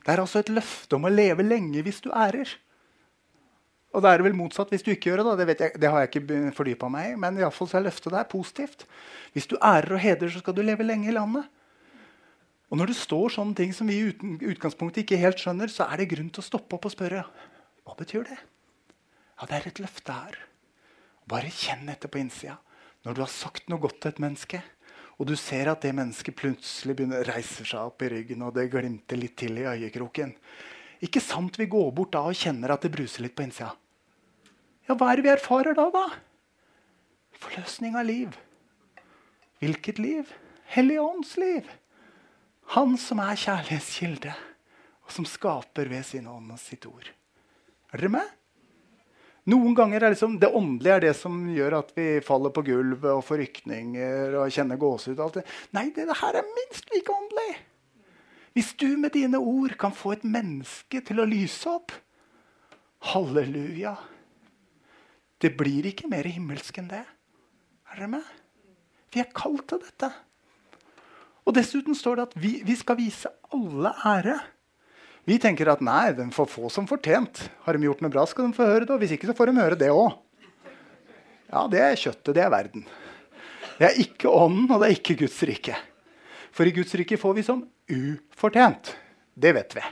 [0.05, 2.49] Det er altså et løfte om å leve lenge hvis du ærer.
[3.93, 5.27] Og det er vel motsatt hvis du ikke gjør det.
[5.27, 7.17] da, Det, jeg, det har jeg ikke fordypa meg.
[7.21, 8.87] Men i alle fall så er løftet der positivt.
[9.35, 11.49] Hvis du ærer og hedrer, så skal du leve lenge i landet.
[12.69, 16.01] Og når det står sånne ting som vi i utgangspunktet ikke helt skjønner, så er
[16.01, 17.25] det grunn til å stoppe opp og spørre
[17.89, 18.37] hva betyr det.
[19.39, 20.37] Ja, det er et løfte her.
[21.29, 22.59] Bare kjenn etter på innsida.
[23.07, 24.63] Når du har sagt noe godt til et menneske,
[25.19, 28.55] og du ser at det mennesket plutselig begynner å reise seg opp i ryggen, og
[28.55, 30.35] det glimter litt til i øyekroken.
[31.03, 33.73] Ikke sant vi går bort da og kjenner at det bruser litt på innsida?
[34.87, 36.07] Ja, hva er det vi erfarer da, da?
[37.39, 38.39] Forløsning av liv.
[39.63, 40.31] Hvilket liv?
[40.71, 41.67] Hellig ånds liv.
[42.75, 44.33] Han som er kjærlighetskilde,
[45.07, 47.11] og som skaper ved sin ånd og sitt ord.
[47.93, 48.38] Er dere med?
[49.49, 53.09] Noen ganger er liksom, Det åndelige er det som gjør at vi faller på gulvet
[53.15, 55.41] og får rykninger og kjenner gåsehud.
[55.77, 57.57] Nei, det, her er minst like åndelig.
[58.57, 61.95] Hvis du med dine ord kan få et menneske til å lyse opp
[63.13, 63.95] Halleluja.
[65.39, 67.05] Det blir ikke mer himmelsk enn det.
[67.89, 68.33] Er dere med?
[69.15, 70.11] Vi er kalt til dette.
[71.47, 74.35] Og Dessuten står det at vi, vi skal vise alle ære.
[75.29, 77.43] Vi tenker at nei, den får få som fortjent.
[77.67, 78.95] Har de gjort noe bra, skal de få høre det.
[78.95, 80.15] Og hvis ikke, så får de høre det òg.
[81.51, 82.87] Ja, det er kjøttet, det er verden.
[83.79, 85.77] Det er ikke ånden, og det er ikke Guds rike.
[86.53, 87.61] For i Guds rike får vi som
[87.93, 88.95] ufortjent.
[89.37, 89.83] Det vet vi.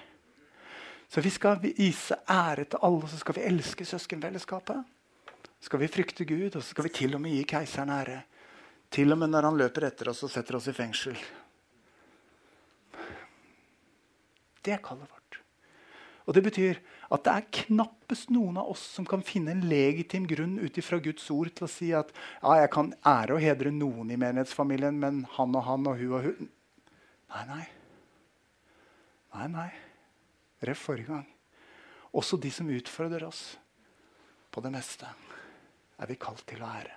[1.13, 4.81] Så vi skal vise ære til alle, så skal vi elske søskenfellesskapet.
[5.63, 8.23] Skal vi frykte Gud, og så skal vi til og med gi keiseren ære.
[8.93, 11.21] Til og med når han løper etter oss og setter oss i fengsel.
[14.67, 15.16] Det kaller vårt.
[16.27, 16.81] Og Det betyr
[17.15, 20.99] at det er knappest noen av oss som kan finne en legitim grunn ut ifra
[21.03, 24.99] Guds ord til å si at ja, jeg kan ære og hedre noen i menighetsfamilien,
[24.99, 26.53] men han og han og hun og hun
[27.27, 27.63] Nei, nei.
[29.35, 29.71] Nei, nei.
[30.67, 31.27] Ref forrige gang.
[32.17, 33.43] Også de som utfordrer oss
[34.55, 35.11] på det meste,
[35.99, 36.95] er vi kalt til å ære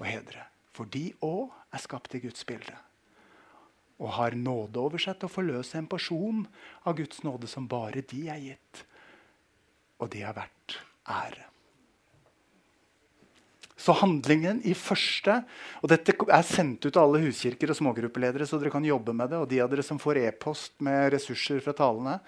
[0.00, 0.42] og hedre.
[0.74, 2.76] For de òg er skapt i Guds bilde
[4.00, 6.46] og har nåde over seg til å forløse en porsjon
[6.88, 8.82] av Guds nåde som bare de er gitt.
[10.00, 11.50] Og de er verdt ære.
[13.80, 15.38] Så handlingen i første
[15.80, 19.32] og Dette er sendt ut til alle huskirker og smågruppeledere, så dere kan jobbe med
[19.32, 19.38] det.
[19.40, 22.18] Og de av dere som får e-post med ressurser fra talene,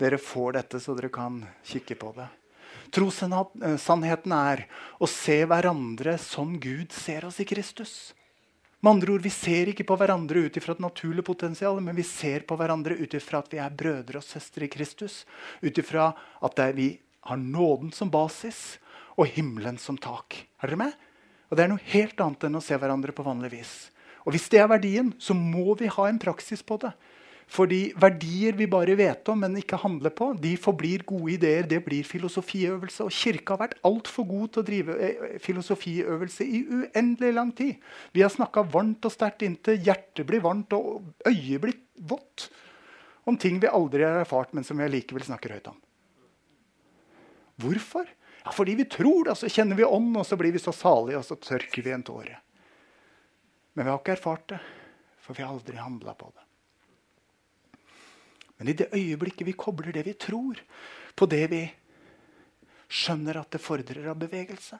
[0.00, 2.28] dere får dette, så dere kan kikke på det.
[2.92, 4.64] Trossannheten er
[5.00, 8.12] å se hverandre som Gud ser oss i Kristus.
[8.80, 12.04] Med andre ord, Vi ser ikke på hverandre ut ifra et naturlig potensial, men vi
[12.06, 15.24] ser på hverandre ut ifra at vi er brødre og søstre i Kristus.
[15.62, 18.78] Ut ifra at vi har nåden som basis
[19.18, 20.46] og himmelen som tak.
[20.62, 20.92] Er dere med?
[21.50, 23.90] Og Det er noe helt annet enn å se hverandre på vanlig vis.
[24.24, 26.92] Og Hvis det er verdien, så må vi ha en praksis på det.
[27.48, 31.64] Fordi verdier vi bare vet om, men ikke handler på, de forblir gode ideer.
[31.64, 33.06] Det blir filosofiøvelse.
[33.06, 37.78] Og Kirka har vært altfor god til å drive eh, filosofiøvelse i uendelig lang tid.
[38.12, 41.78] Vi har snakka varmt og sterkt inntil hjertet blir varmt og øyet blir
[42.10, 42.50] vått.
[43.28, 45.78] Om ting vi aldri har erfart, men som vi allikevel snakker høyt om.
[47.64, 48.10] Hvorfor?
[48.44, 51.20] Ja, fordi vi tror det, så kjenner vi ånd, og så blir vi så salige,
[51.20, 52.36] og så tørker vi en tåre.
[53.72, 54.60] Men vi har ikke erfart det,
[55.24, 56.47] for vi har aldri handla på det.
[58.58, 60.58] Men i det øyeblikket vi kobler det vi tror,
[61.14, 61.62] på det vi
[62.88, 64.78] skjønner at det fordrer av bevegelse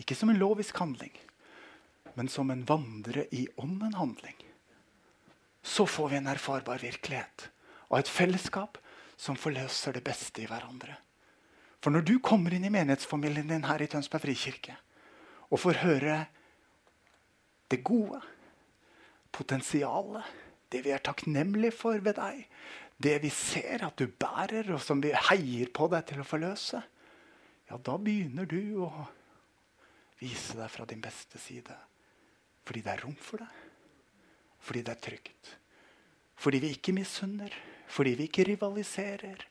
[0.00, 1.12] Ikke som en lovisk handling,
[2.16, 4.38] men som en vandre i ånden-handling.
[5.62, 7.50] Så får vi en erfarbar virkelighet
[7.90, 8.78] og et fellesskap
[9.20, 10.96] som forløser det beste i hverandre.
[11.84, 14.76] For når du kommer inn i menighetsfamilien din her i Tønsberg frikirke
[15.50, 16.16] og får høre
[17.70, 18.20] det gode,
[19.32, 20.24] potensialet,
[20.72, 22.44] det vi er takknemlige for ved deg,
[23.00, 26.82] det vi ser at du bærer, og som vi heier på deg til å forløse,
[27.70, 28.90] ja, da begynner du å
[30.20, 31.76] vise deg fra din beste side.
[32.66, 33.60] Fordi det er rom for deg.
[34.60, 35.52] Fordi det er trygt.
[36.40, 37.54] Fordi vi ikke misunner.
[37.90, 39.46] Fordi vi ikke rivaliserer.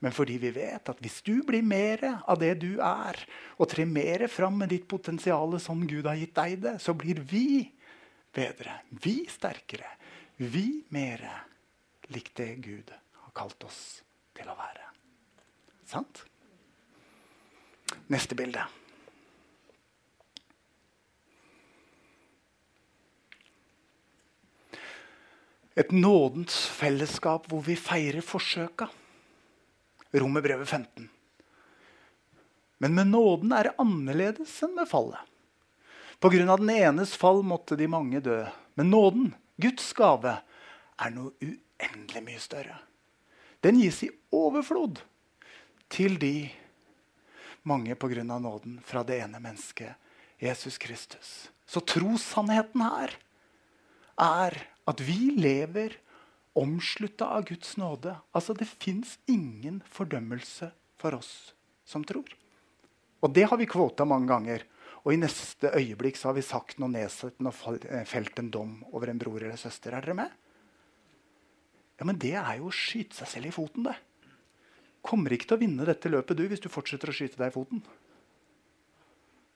[0.00, 3.18] Men fordi vi vet at hvis du blir mer av det du er,
[3.60, 7.20] og trer mer fram med ditt potensial som Gud har gitt deg det, så blir
[7.20, 7.68] vi
[8.34, 8.80] bedre.
[8.90, 9.88] Vi sterkere.
[10.40, 11.49] Vi mere
[12.14, 12.90] likt det Gud
[13.22, 14.02] har kalt oss
[14.36, 14.86] til å være.
[15.86, 16.24] Sant?
[18.10, 18.62] Neste bilde.
[25.78, 28.90] Et nådens fellesskap hvor vi feirer forsøka.
[30.10, 31.06] Romerbrevet 15.
[32.80, 35.20] Men med nåden er det annerledes enn med fallet.
[36.20, 36.56] Pga.
[36.56, 38.42] den enes fall måtte de mange dø.
[38.74, 40.40] Men nåden, Guds gave,
[41.00, 41.69] er noe uendelig
[42.22, 42.78] mye større.
[43.60, 45.00] Den gis i overflod
[45.90, 46.50] til de
[47.62, 48.22] mange pga.
[48.22, 49.94] nåden fra det ene mennesket,
[50.38, 51.50] Jesus Kristus.
[51.66, 53.16] Så trossannheten her
[54.18, 55.96] er at vi lever
[56.54, 58.16] omslutta av Guds nåde.
[58.32, 62.28] Altså, Det fins ingen fordømmelse for oss som tror.
[63.20, 64.64] Og det har vi kvota mange ganger.
[65.04, 68.84] Og i neste øyeblikk så har vi sagt noe nedsettende og eh, felt en dom
[68.92, 69.94] over en bror eller søster.
[69.94, 70.30] Er dere med?
[72.00, 73.98] Ja, Men det er jo å skyte seg selv i foten, det.
[75.04, 77.54] Kommer ikke til å vinne dette løpet du hvis du fortsetter å skyte deg i
[77.54, 77.82] foten.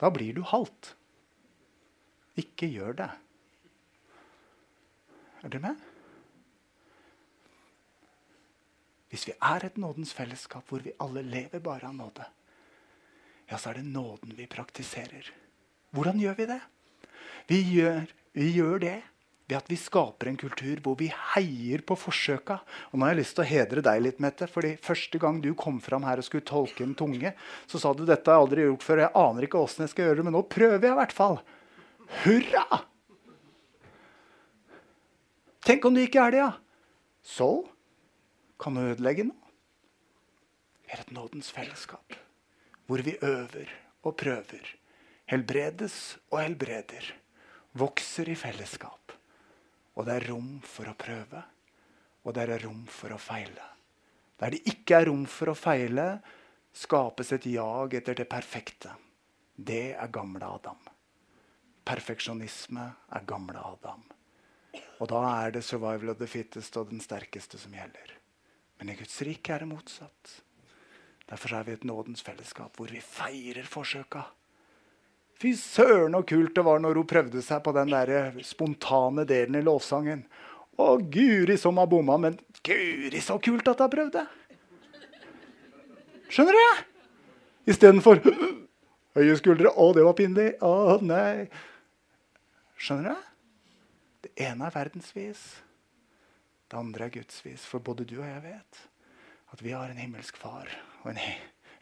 [0.00, 0.92] Da blir du halvt.
[2.40, 3.09] Ikke gjør det.
[5.40, 5.83] Er dere med?
[9.12, 12.24] Hvis vi er et nådens fellesskap hvor vi alle lever bare av nåde,
[13.46, 15.28] ja, så er det nåden vi praktiserer.
[15.94, 16.61] Hvordan gjør vi det?
[17.46, 18.96] Vi gjør, vi gjør det
[19.48, 22.57] ved at vi skaper en kultur hvor vi heier på forsøka.
[22.90, 24.48] Og nå har jeg lyst til å hedre deg litt, Mette.
[24.48, 27.35] fordi Første gang du kom fram her og skulle tolke en tunge,
[27.68, 29.04] så sa du dette har jeg aldri gjort før.
[29.04, 31.38] Jeg aner ikke åssen jeg skal gjøre det, men nå prøver jeg i hvert fall.
[32.24, 32.83] Hurra!
[35.64, 36.50] Tenk om du ikke er det, ja.
[37.24, 37.48] Så
[38.61, 39.40] kan du ødelegge noe.
[40.85, 42.20] Vi er et nådens fellesskap
[42.85, 43.70] hvor vi øver
[44.04, 44.66] og prøver,
[45.33, 47.07] helbredes og helbreder,
[47.80, 49.14] vokser i fellesskap.
[49.94, 51.42] Og det er rom for å prøve,
[52.24, 53.68] og det er rom for å feile.
[54.40, 56.18] Der det ikke er rom for å feile,
[56.74, 58.90] skapes et jag etter det perfekte.
[59.54, 60.80] Det er gamle Adam.
[61.87, 64.02] Perfeksjonisme er gamle Adam.
[64.98, 68.18] Og da er det 'survival of the fittest' og den sterkeste som gjelder.
[68.78, 70.42] Men i Guds rike er det motsatt.
[71.28, 74.24] Derfor er vi et nådens fellesskap hvor vi feirer forsøka.
[75.42, 79.59] Fy søren så kult det var når hun prøvde seg på den der spontane delen
[79.59, 80.25] i lovsangen.
[80.79, 84.25] Å, guri som har bomma, men guri så kult at hun prøvde!
[86.35, 86.85] Skjønner du?
[87.70, 88.18] Istedenfor
[89.14, 89.70] høye skuldre.
[89.70, 90.49] Å, det var pinlig.
[90.64, 91.47] Å, nei.
[92.81, 93.31] Skjønner du?
[94.25, 95.42] Det ene er verdensvis.
[96.70, 97.66] Det andre er gudsvis.
[97.68, 98.85] For både du og jeg vet
[99.55, 100.70] at vi har en himmelsk far
[101.05, 101.20] og en,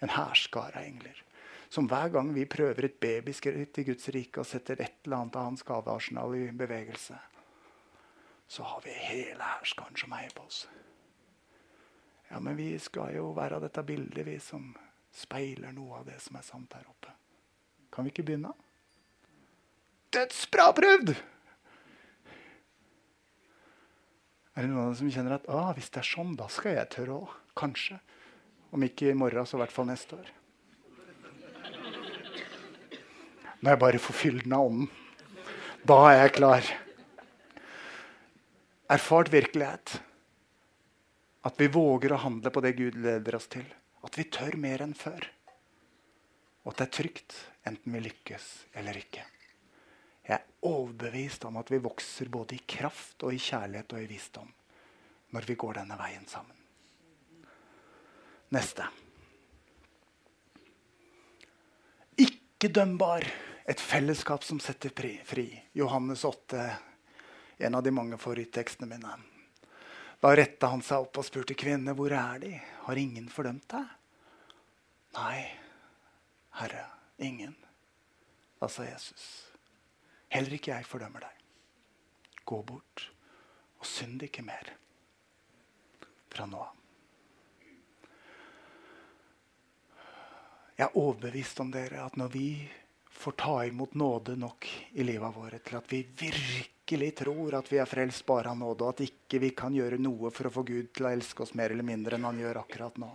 [0.04, 1.22] en hærskare av engler.
[1.72, 5.36] Som hver gang vi prøver et babyskritt i Guds rike og setter et eller annet
[5.40, 7.16] av hans gavearsenal i bevegelse,
[8.52, 10.66] så har vi hele hærskaren som heier på oss.
[12.28, 14.66] Ja, men vi skal jo være av dette bildet, vi som
[15.16, 17.14] speiler noe av det som er sant her oppe.
[17.92, 18.52] Kan vi ikke begynne?
[20.12, 21.14] Dødsbra prøvd!
[24.52, 27.16] Er det noen som kjenner at ah, hvis det er sånn, da skal jeg tørre
[27.22, 27.34] òg?
[27.56, 27.96] Kanskje.
[28.76, 30.32] Om ikke i morgen, så i hvert fall neste år.
[33.62, 34.88] Når jeg bare får fylden av ånden.
[35.86, 36.70] Da er jeg klar.
[38.90, 39.94] Erfart virkelighet.
[41.46, 43.66] At vi våger å handle på det Gud leder oss til.
[44.02, 45.28] At vi tør mer enn før.
[46.62, 48.48] Og at det er trygt, enten vi lykkes
[48.78, 49.24] eller ikke.
[50.22, 54.10] Jeg er overbevist om at vi vokser både i kraft og i kjærlighet og i
[54.10, 54.50] visdom
[55.32, 56.58] når vi går denne veien sammen.
[58.52, 58.84] Neste.
[62.20, 63.24] Ikke dømbar.
[63.64, 64.90] Et fellesskap som setter
[65.24, 65.46] fri.
[65.72, 66.64] Johannes 8,
[67.58, 69.14] en av de mange favoritttekstene mine.
[70.22, 72.52] Da retta han seg opp og spurte kvinnene hvor er de?
[72.86, 73.86] Har ingen fordømt deg?
[75.16, 75.38] Nei,
[76.58, 76.84] Herre,
[77.18, 77.54] ingen.
[78.58, 79.24] Da sa Jesus.
[80.32, 81.40] Heller ikke jeg fordømmer deg.
[82.46, 83.08] Gå bort
[83.82, 84.70] og synd ikke mer
[86.32, 86.78] fra nå av.
[90.78, 92.46] Jeg er overbevist om dere at når vi
[93.22, 97.78] får ta imot nåde nok i livet vårt til at vi virkelig tror at vi
[97.78, 100.64] er frelst bare av nåde, og at ikke vi kan gjøre noe for å få
[100.66, 103.10] Gud til å elske oss mer eller mindre enn han gjør akkurat nå,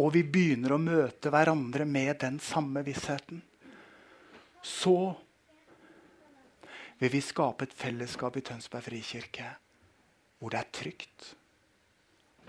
[0.00, 3.42] og vi begynner å møte hverandre med den samme vissheten,
[4.62, 4.96] så
[7.02, 9.52] vil vi skape et fellesskap i Tønsberg frikirke
[10.38, 11.32] hvor det er trygt,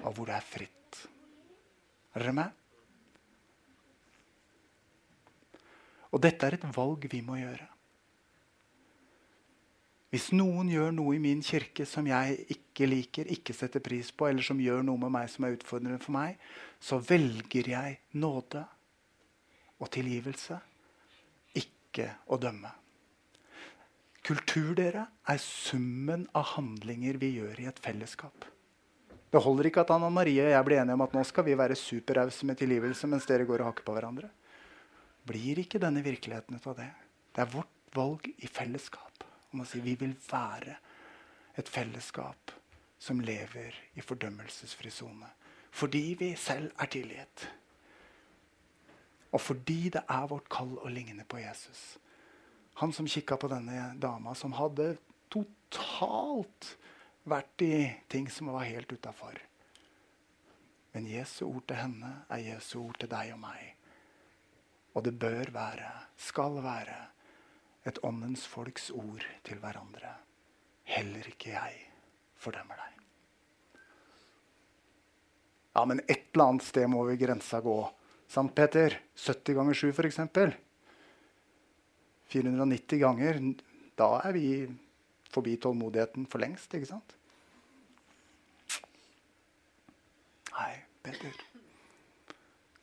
[0.02, 1.08] og hvor det er fritt.
[2.14, 2.63] Er dere med?
[6.14, 7.68] Og dette er et valg vi må gjøre.
[10.14, 14.28] Hvis noen gjør noe i min kirke som jeg ikke liker, ikke setter pris på,
[14.30, 16.38] eller som gjør noe med meg som er utfordrende for meg,
[16.78, 18.62] så velger jeg nåde
[19.82, 20.60] og tilgivelse,
[21.58, 22.70] ikke å dømme.
[24.24, 28.46] Kultur dere, er summen av handlinger vi gjør i et fellesskap.
[29.34, 31.58] Det holder ikke at Anna Marie og jeg blir enige om at nå skal vi
[31.58, 34.30] være superrause med tilgivelse mens dere går og hakker på hverandre
[35.28, 36.90] blir ikke denne virkeligheten ut av det.
[37.34, 40.76] Det er vårt valg i fellesskap om å si vi vil være
[41.60, 42.54] et fellesskap
[43.04, 45.30] som lever i fordømmelsesfri sone.
[45.74, 47.48] Fordi vi selv er tilgitt.
[49.34, 51.98] Og fordi det er vårt kall å ligne på Jesus.
[52.82, 54.96] Han som kikka på denne dama som hadde
[55.34, 56.76] totalt
[57.30, 57.76] vært i
[58.10, 59.38] ting som var helt utafor.
[60.94, 63.74] Men Jesu ord til henne er Jesu ord til deg og meg.
[64.94, 67.00] Og det bør være, skal være,
[67.86, 70.14] et åndens folks ord til hverandre.
[70.88, 71.80] Heller ikke jeg
[72.40, 73.02] fordømmer deg.
[75.74, 77.76] Ja, men et eller annet sted må vi grensa gå.
[78.30, 78.96] Sant, Peter?
[79.18, 80.20] 70 ganger 7, f.eks.
[82.34, 83.42] 490 ganger.
[84.00, 84.48] Da er vi
[85.34, 87.18] forbi tålmodigheten for lengst, ikke sant?
[90.54, 90.74] Nei,
[91.04, 91.44] Peter.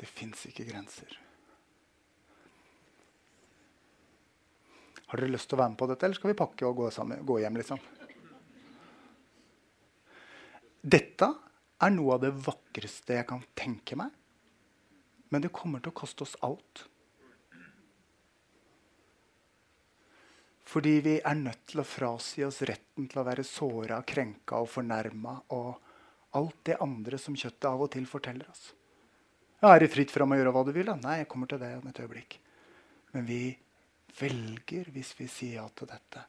[0.01, 1.30] Det fins ikke grenser.
[5.11, 6.91] Har dere lyst til å være med på dette, eller skal vi pakke og gå,
[6.95, 7.57] sammen, gå hjem?
[7.59, 7.81] liksom?
[10.81, 11.29] Dette
[11.83, 14.15] er noe av det vakreste jeg kan tenke meg.
[15.31, 16.85] Men det kommer til å koste oss alt.
[20.71, 24.71] Fordi vi er nødt til å frasi oss retten til å være såra, krenka og
[24.71, 25.73] fornærma og
[26.39, 28.69] alt det andre som kjøttet av og til forteller oss.
[29.61, 30.87] Ja, er det fritt fram å gjøre hva du vil?
[30.87, 30.95] Da?
[31.03, 32.39] Nei, jeg kommer til det om et øyeblikk.
[33.17, 33.41] Men vi
[34.19, 36.23] velger, hvis vi sier ja til dette,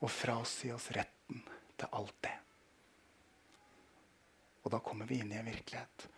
[0.00, 1.42] å frasi oss retten
[1.76, 2.34] til alt det.
[4.66, 6.08] Og da kommer vi inn i en virkelighet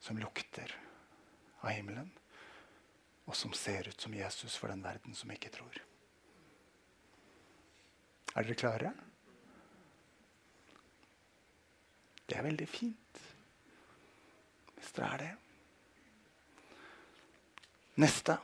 [0.00, 0.70] som lukter
[1.62, 2.10] av himmelen,
[3.26, 5.80] og som ser ut som Jesus for den verden som ikke tror.
[8.36, 8.92] Er dere klare?
[12.26, 13.22] Det er veldig fint.
[14.76, 15.32] Hvis dere er det.
[18.02, 18.36] Neste.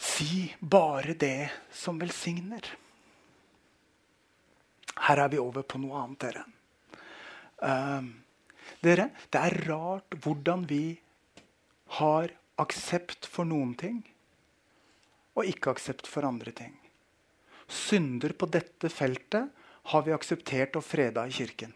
[0.00, 2.64] Si bare det som velsigner.
[5.00, 6.44] Her er vi over på noe annet, dere.
[7.60, 8.08] Uh,
[8.80, 10.84] dere, det er rart hvordan vi
[12.00, 14.00] har aksept for noen ting
[15.36, 16.72] og ikke aksept for andre ting.
[17.70, 19.52] Synder på dette feltet
[19.92, 21.72] har vi akseptert og freda i Kirken.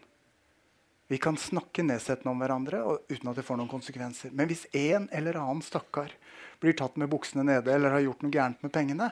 [1.07, 4.33] Vi kan snakke nedsettende om hverandre uten at det får noen konsekvenser.
[4.33, 6.13] Men hvis en eller annen stakkar
[6.61, 9.09] blir tatt med buksene nede eller har gjort noe gærent med pengene,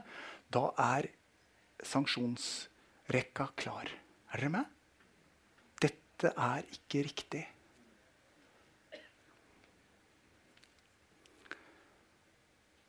[0.54, 1.10] da er
[1.84, 3.90] sanksjonsrekka klar.
[4.34, 4.70] Er dere med?
[5.84, 7.44] Dette er ikke riktig.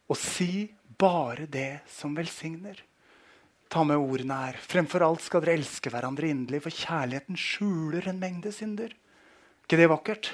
[0.04, 0.68] Å si
[1.00, 2.76] bare det som velsigner.
[3.72, 4.58] Ta med ordene her.
[4.60, 8.92] Fremfor alt skal dere elske hverandre inderlig, for kjærligheten skjuler en mengde synder.
[9.64, 10.30] ikke det vakkert?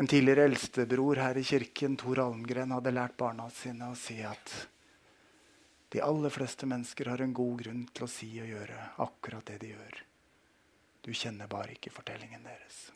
[0.00, 4.54] En tidligere eldstebror her i kirken, Tor Almgren, hadde lært barna sine å si at
[5.92, 9.58] de aller fleste mennesker har en god grunn til å si og gjøre akkurat det
[9.60, 9.98] de gjør.
[11.04, 12.86] Du kjenner bare ikke fortellingen deres.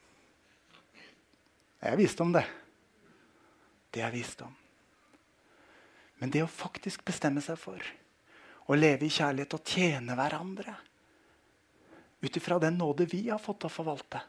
[1.82, 2.47] Jeg visste om det.
[3.92, 4.55] Det er visdom.
[6.16, 7.82] Men det å faktisk bestemme seg for
[8.66, 10.74] å leve i kjærlighet og tjene hverandre
[12.24, 14.22] ut ifra den nåde vi har fått å forvalte,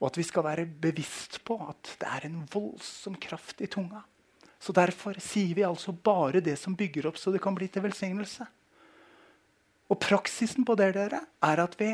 [0.00, 4.00] og at vi skal være bevisst på at det er en voldsom kraft i tunga.
[4.60, 7.84] Så Derfor sier vi altså bare det som bygger opp, så det kan bli til
[7.84, 8.46] velsignelse.
[9.90, 11.90] Og praksisen på det dere, er at vi,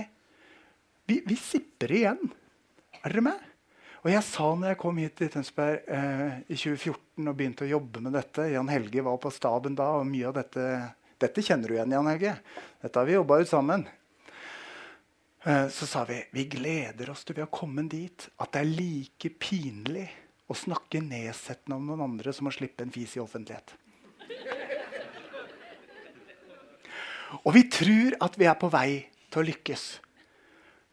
[1.09, 2.23] vi, vi sipper igjen.
[3.03, 3.45] Er dere med?
[4.05, 7.73] Og jeg sa når jeg kom hit til Tønsberg eh, i 2014 og begynte å
[7.73, 10.67] jobbe med dette Jan Helge var på staben da, og mye av dette
[11.17, 12.35] Dette kjenner du igjen, Jan Helge.
[12.85, 13.87] Dette har vi jobba ut sammen.
[15.47, 18.73] Eh, så sa vi vi gleder oss til vi har kommet dit at det er
[18.81, 20.09] like pinlig
[20.51, 23.77] å snakke nedsettende om noen andre som å slippe en fis i offentlighet.
[27.47, 29.85] Og vi tror at vi er på vei til å lykkes.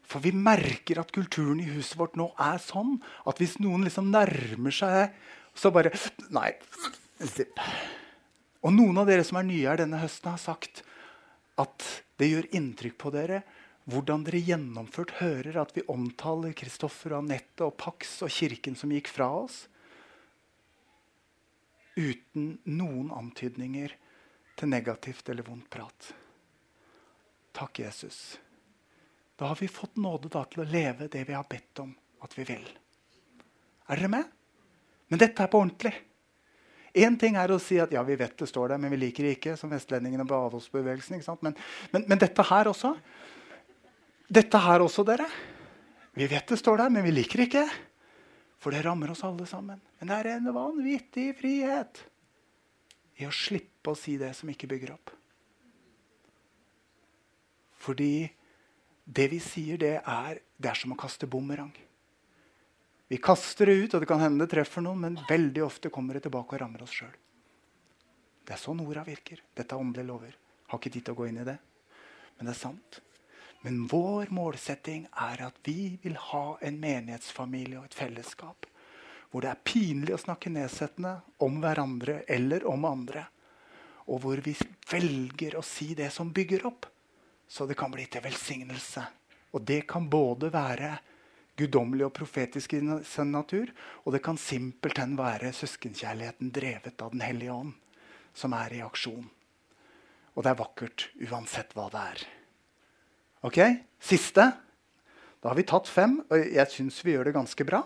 [0.06, 3.00] For vi merker at kulturen i huset vårt nå er sånn
[3.30, 5.18] at hvis noen liksom nærmer seg,
[5.58, 5.94] så bare
[6.34, 6.52] Nei.
[7.26, 7.58] zip.
[8.62, 10.84] Og noen av dere som er nye her denne høsten, har sagt
[11.58, 11.90] at
[12.22, 13.42] det gjør inntrykk på dere
[13.90, 18.94] hvordan dere gjennomført hører at vi omtaler Kristoffer og Anette og Pax og kirken som
[18.94, 19.66] gikk fra oss,
[21.98, 23.94] uten noen antydninger
[24.58, 26.14] til negativt eller vondt prat.
[27.54, 28.40] Takk, Jesus.
[29.38, 31.92] Da har vi fått nåde da, til å leve det vi har bedt om
[32.24, 32.66] at vi vil.
[33.92, 34.34] Er dere med?
[35.12, 35.94] Men dette er på ordentlig.
[36.94, 39.26] Én ting er å si at ja, vi vet det står der, men vi liker
[39.26, 39.56] det ikke.
[39.58, 41.56] som vestlendingene på avholdsbevegelsen, men,
[41.92, 42.94] men, men, dette her også
[44.34, 45.28] Dette her også, dere.
[46.18, 47.66] Vi vet det står der, men vi liker det ikke.
[48.62, 49.82] For det rammer oss alle sammen.
[50.00, 52.00] Men det er en vanvittig frihet
[53.20, 55.12] i å slippe å si det som ikke bygger opp.
[57.84, 58.26] Fordi
[59.04, 61.74] det vi sier, det er, det er som å kaste bumerang.
[63.12, 66.18] Vi kaster det ut, og det kan hende det treffer noen, men veldig ofte kommer
[66.18, 67.14] det tilbake og rammer oss sjøl.
[68.44, 69.44] Det er sånn orda virker.
[69.54, 70.38] Dette er åndelige lover.
[70.72, 71.60] Har ikke tid til å gå inn i det,
[72.40, 73.04] men det er sant.
[73.64, 78.68] Men vår målsetting er at vi vil ha en menighetsfamilie og et fellesskap
[79.34, 83.24] hvor det er pinlig å snakke nedsettende om hverandre eller om andre.
[84.06, 84.54] Og hvor vi
[84.92, 86.86] velger å si det som bygger opp,
[87.50, 89.02] så det kan bli til velsignelse.
[89.58, 90.92] Og det kan både være
[91.58, 93.74] guddommelig og profetisk i sin natur,
[94.06, 97.74] og det kan simpelthen være søskenkjærligheten drevet av Den hellige ånd,
[98.38, 99.26] som er i aksjon.
[100.38, 102.26] Og det er vakkert uansett hva det er.
[103.44, 103.60] Ok,
[104.00, 104.52] Siste.
[105.44, 107.82] Da har vi tatt fem, og jeg syns vi gjør det ganske bra.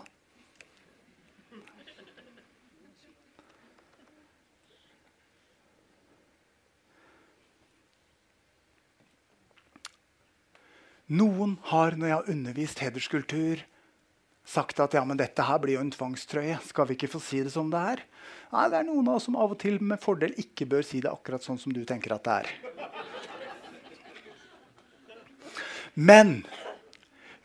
[11.08, 13.62] Noen har når jeg har undervist hederskultur,
[14.46, 16.60] sagt at ja, men dette her blir jo en tvangstrøye.
[16.68, 18.06] Skal vi ikke få si det som det er?
[18.54, 21.02] Nei, Det er noen av oss som av og til med fordel ikke bør si
[21.02, 22.54] det akkurat sånn som du tenker at det er.
[25.98, 26.44] Men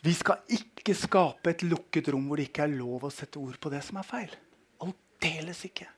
[0.05, 3.57] vi skal ikke skape et lukket rom hvor det ikke er lov å sette ord
[3.62, 4.32] på det som er feil.
[4.84, 5.88] Aldeles ikke.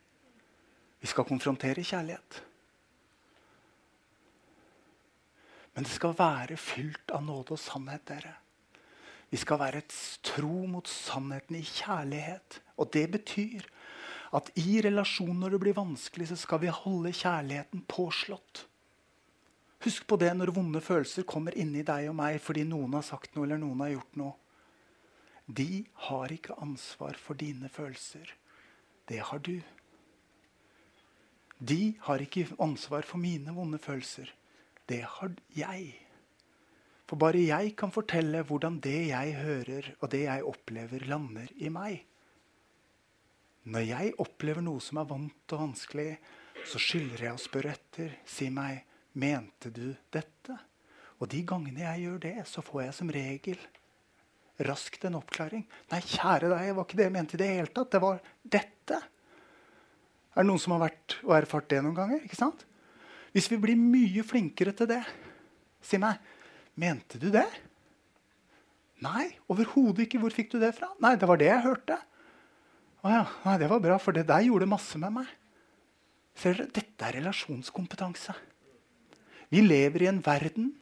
[1.03, 2.41] Vi skal konfrontere kjærlighet.
[5.75, 8.07] Men det skal være fylt av nåde og sannhet.
[8.07, 8.37] dere.
[9.31, 12.61] Vi skal være et tro mot sannheten i kjærlighet.
[12.79, 13.67] Og det betyr
[14.35, 18.69] at i relasjonen når det blir vanskelig, så skal vi holde kjærligheten påslått.
[19.85, 23.35] Husk på det når vonde følelser kommer inni deg og meg fordi noen har sagt
[23.35, 24.35] noe eller noen har gjort noe.
[25.45, 28.31] De har ikke ansvar for dine følelser.
[29.05, 29.59] Det har du.
[31.61, 34.33] De har ikke ansvar for mine vonde følelser
[34.91, 35.93] det har jeg.
[37.09, 41.71] For bare jeg kan fortelle hvordan det jeg hører og det jeg opplever, lander i
[41.73, 42.05] meg.
[43.65, 46.11] Når jeg opplever noe som er vondt og vanskelig,
[46.69, 48.19] så skylder jeg å spørre etter.
[48.29, 48.85] Si meg,
[49.19, 50.59] mente du dette?
[51.23, 53.59] Og de gangene jeg gjør det, så får jeg som regel
[54.69, 55.65] raskt en oppklaring.
[55.91, 57.91] Nei, kjære deg, det var ikke det jeg mente i det hele tatt.
[57.95, 59.01] Det var dette.
[60.35, 62.23] Er det noen som har vært og erfart det noen ganger?
[62.27, 62.67] ikke sant?
[63.35, 65.03] Hvis vi blir mye flinkere til det
[65.85, 66.17] Si meg,
[66.81, 67.45] mente du det?
[69.05, 70.21] Nei, overhodet ikke.
[70.23, 70.89] Hvor fikk du det fra?
[71.05, 71.99] Nei, det var det jeg hørte.
[73.05, 75.29] Å ja, nei, Det var bra, for det der gjorde masse med meg.
[76.41, 78.33] Ser dere, Dette er relasjonskompetanse.
[79.53, 80.73] Vi lever i en verden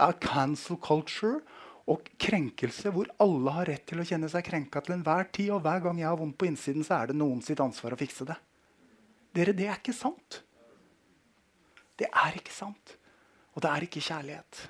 [0.00, 1.42] av cancel culture
[1.90, 5.50] og krenkelse hvor alle har rett til å kjenne seg krenka til enhver tid.
[5.54, 8.00] Og hver gang jeg har vondt på innsiden, så er det noen sitt ansvar å
[8.00, 8.38] fikse det.
[9.32, 10.42] Dere, Det er ikke sant.
[11.98, 12.96] Det er ikke sant.
[13.52, 14.66] Og det er ikke kjærlighet.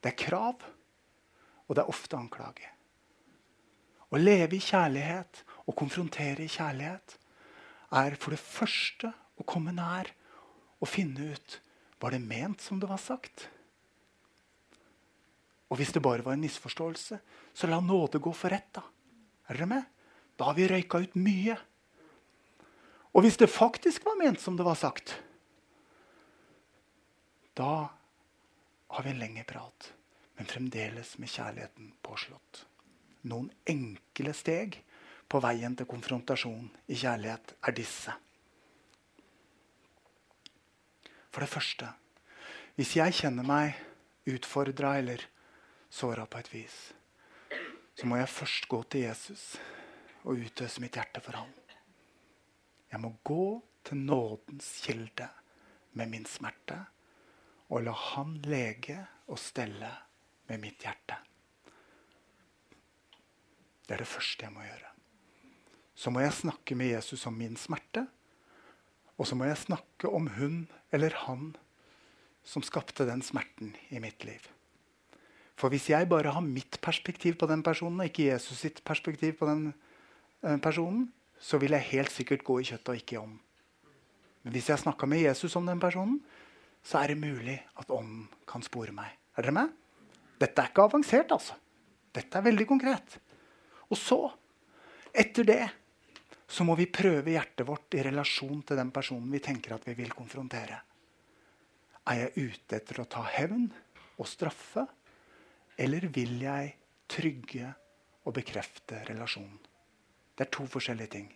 [0.00, 0.62] Det er krav,
[1.66, 2.68] og det er ofte anklage.
[4.08, 7.18] Å leve i kjærlighet og konfrontere i kjærlighet
[7.98, 10.08] er for det første å komme nær
[10.78, 11.58] og finne ut
[11.98, 13.48] var det ment som det var sagt.
[15.68, 17.18] Og hvis det bare var en misforståelse,
[17.52, 18.70] så la nåde gå for rett.
[18.72, 18.84] Da
[19.48, 19.84] Er dere med?
[20.36, 21.56] Da har vi røyka ut mye.
[23.16, 25.16] Og hvis det faktisk var ment som det var sagt,
[27.56, 27.88] da
[28.88, 29.92] har vi en lengre prat,
[30.36, 32.62] men fremdeles med kjærligheten påslått.
[33.26, 34.78] Noen enkle steg
[35.28, 38.14] på veien til konfrontasjon i kjærlighet er disse.
[41.38, 41.88] For det første
[42.74, 43.76] hvis jeg kjenner meg
[44.26, 45.22] utfordra eller
[45.86, 46.78] såra på et vis,
[47.94, 49.44] så må jeg først gå til Jesus
[50.24, 51.54] og utøse mitt hjerte for ham.
[52.90, 53.46] Jeg må gå
[53.86, 55.30] til nådens kilde
[55.94, 56.80] med min smerte
[57.70, 58.98] og la Han lege
[59.30, 59.94] og stelle
[60.50, 61.22] med mitt hjerte.
[63.86, 64.94] Det er det første jeg må gjøre.
[65.94, 68.08] Så må jeg snakke med Jesus om min smerte.
[69.18, 70.60] Og så må jeg snakke om hun
[70.94, 71.50] eller han
[72.46, 74.40] som skapte den smerten i mitt liv.
[75.58, 79.34] For hvis jeg bare har mitt perspektiv på den personen, og ikke Jesus sitt perspektiv
[79.40, 79.72] på den
[80.46, 81.08] eh, personen,
[81.38, 83.36] så vil jeg helt sikkert gå i kjøttet og ikke i ånd.
[84.42, 86.20] Men hvis jeg snakka med Jesus om den personen,
[86.86, 89.10] så er det mulig at ånden kan spore meg.
[89.36, 89.74] Er dere med?
[90.38, 91.58] Dette er ikke avansert, altså.
[92.14, 93.18] Dette er veldig konkret.
[93.90, 94.20] Og så,
[95.10, 95.62] etter det,
[96.48, 99.94] så må vi prøve hjertet vårt i relasjon til den personen vi tenker at vi
[99.98, 100.80] vil konfrontere.
[102.08, 103.66] Er jeg ute etter å ta hevn
[104.16, 104.86] og straffe,
[105.78, 106.72] eller vil jeg
[107.10, 107.68] trygge
[108.24, 109.58] og bekrefte relasjonen?
[110.38, 111.28] Det er to forskjellige ting.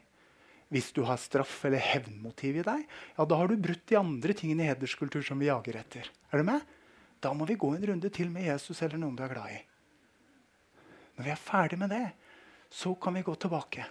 [0.73, 2.87] Hvis du har straff eller hevnmotiv i deg,
[3.19, 6.09] ja, da har du brutt de andre tingene i hederskultur som vi jager etter.
[6.33, 6.65] Er du med?
[7.21, 9.59] Da må vi gå en runde til med Jesus eller noen du er glad i.
[11.19, 12.07] Når vi er ferdig med det,
[12.73, 13.85] Så kan vi gå tilbake.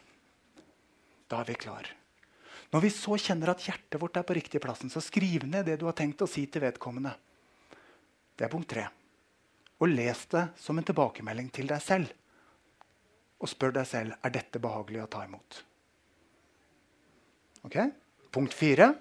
[1.32, 1.88] Da er vi klar.
[2.72, 5.78] Når vi så kjenner at hjertet vårt er på riktig plassen, så skriv ned det
[5.80, 7.14] du har tenkt å si til vedkommende.
[8.36, 8.86] Det er punkt tre.
[9.82, 12.12] Og les det som en tilbakemelding til deg selv.
[13.42, 15.62] Og spør deg selv er dette behagelig å ta imot.
[17.68, 17.78] Ok?
[18.32, 18.92] Punkt fire.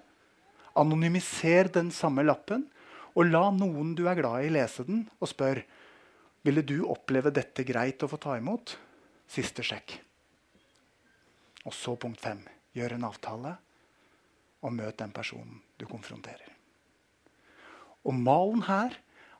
[0.80, 2.66] Anonymiser den samme lappen,
[3.18, 5.62] og la noen du er glad i, lese den, og spør
[6.46, 8.76] ville du oppleve dette greit å få ta imot.
[9.30, 9.98] Siste sjekk.
[11.70, 12.42] Og så punkt fem.
[12.74, 13.54] Gjør en avtale
[14.60, 16.48] og møt den personen du konfronterer.
[18.04, 18.96] Og malen her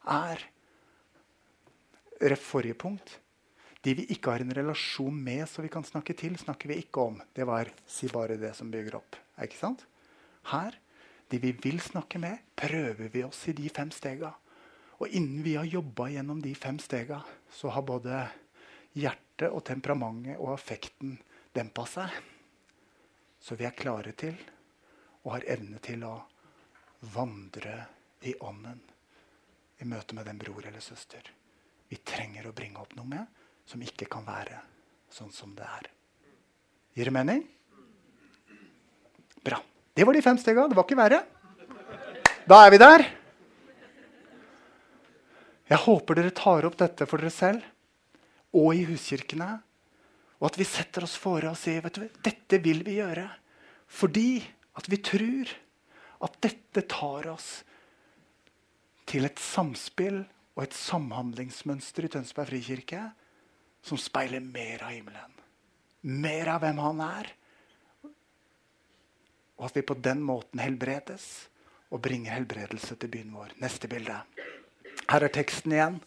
[0.08, 0.44] er
[2.30, 3.16] ref forrige punkt.
[3.80, 7.06] De vi ikke har en relasjon med så vi kan snakke til, snakker vi ikke
[7.10, 7.16] om.
[7.32, 9.16] Det var si bare det som bygger opp.
[9.40, 9.86] Ikke sant?
[10.52, 10.76] Her,
[11.32, 14.34] de vi vil snakke med, prøver vi oss i de fem stega.
[15.00, 17.22] Og innen vi har jobba gjennom de fem stega,
[17.56, 18.26] så har både
[19.00, 21.16] hjertet og temperamentet og affekten
[21.54, 22.14] dempa seg.
[23.40, 24.36] Så vi er klare til
[25.24, 26.14] og har evne til å
[27.14, 27.76] vandre
[28.28, 28.80] i ånden
[29.80, 31.30] i møte med den bror eller søster
[31.90, 33.26] vi trenger å bringe opp noe med,
[33.66, 34.60] som ikke kan være
[35.10, 35.88] sånn som det er.
[36.94, 37.40] Gir det mening?
[39.42, 39.58] Bra.
[39.90, 40.68] Det var de fem stega.
[40.70, 41.18] Det var ikke verre.
[42.46, 43.04] Da er vi der.
[45.70, 47.66] Jeg håper dere tar opp dette for dere selv
[48.54, 49.50] og i huskirkene.
[50.40, 53.28] Og at vi setter oss fore og sier vet du, dette vil vi gjøre
[53.90, 54.38] fordi
[54.78, 55.50] at vi tror
[56.24, 57.48] at dette tar oss
[59.10, 60.20] til et samspill
[60.54, 63.02] og et samhandlingsmønster i Tønsberg frikirke
[63.82, 65.36] som speiler mer av himmelen.
[66.02, 67.30] Mer av hvem han er.
[69.58, 71.26] Og at vi på den måten helbredes
[71.90, 73.56] og bringer helbredelse til byen vår.
[73.60, 74.20] Neste bilde.
[75.10, 75.98] Her er teksten igjen.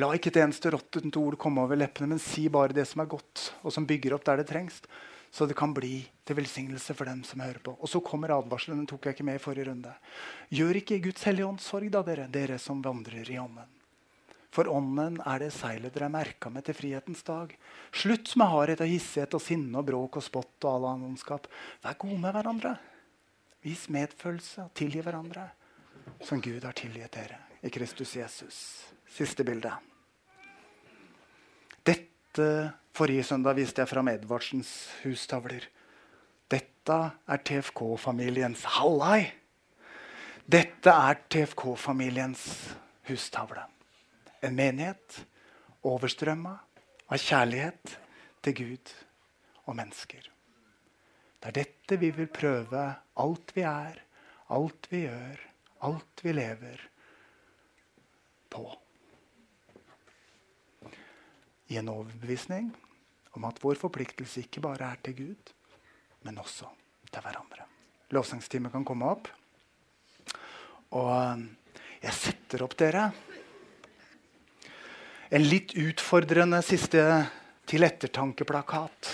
[0.00, 3.10] La ikke et eneste råttent ord komme over leppene, men si bare det som er
[3.12, 4.78] godt, og som bygger opp der det trengs,
[5.32, 7.74] så det kan bli til velsignelse for dem som hører på.
[7.80, 8.82] Og så kommer advarselen.
[8.82, 9.92] Den tok jeg ikke med i forrige runde.
[10.52, 13.78] Gjør ikke Guds hellige ånd sorg, da, dere, dere som vandrer i ånden.
[14.52, 17.54] For ånden er det seilet dere er merka med til frihetens dag.
[17.96, 21.48] Slutt med hardhet og hissighet og sinne og bråk og spott og all annen ondskap.
[21.84, 22.74] Vær gode med hverandre.
[23.64, 25.48] Vis medfølelse og tilgi hverandre
[26.28, 28.58] som Gud har tilgitt dere i Kristus Jesus.
[29.08, 29.72] Siste bilde.
[31.86, 35.64] Dette Forrige søndag viste jeg fram Edvardsens hustavler.
[36.50, 39.30] Dette er TFK-familiens hallai.
[40.44, 42.42] Dette er TFK-familiens
[43.08, 43.64] hustavle.
[44.44, 45.22] En menighet
[45.88, 46.52] overstrømma
[47.08, 47.96] av kjærlighet
[48.44, 48.94] til Gud
[49.64, 50.28] og mennesker.
[51.40, 52.84] Det er dette vi vil prøve
[53.22, 54.02] alt vi er,
[54.52, 55.46] alt vi gjør,
[55.88, 56.88] alt vi lever
[58.52, 58.66] på.
[61.72, 62.70] I en overbevisning
[63.32, 65.52] om at vår forpliktelse ikke bare er til Gud,
[66.28, 66.68] men også
[67.08, 67.64] til hverandre.
[68.12, 69.30] Lovsangstimen kan komme opp.
[70.92, 71.46] Og
[72.02, 73.06] jeg setter opp dere
[75.32, 77.00] en litt utfordrende siste
[77.64, 79.08] til ettertankeplakat.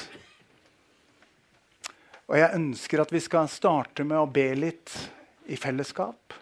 [2.26, 4.97] Og jeg ønsker at vi skal starte med å be litt
[5.47, 6.34] i fellesskap.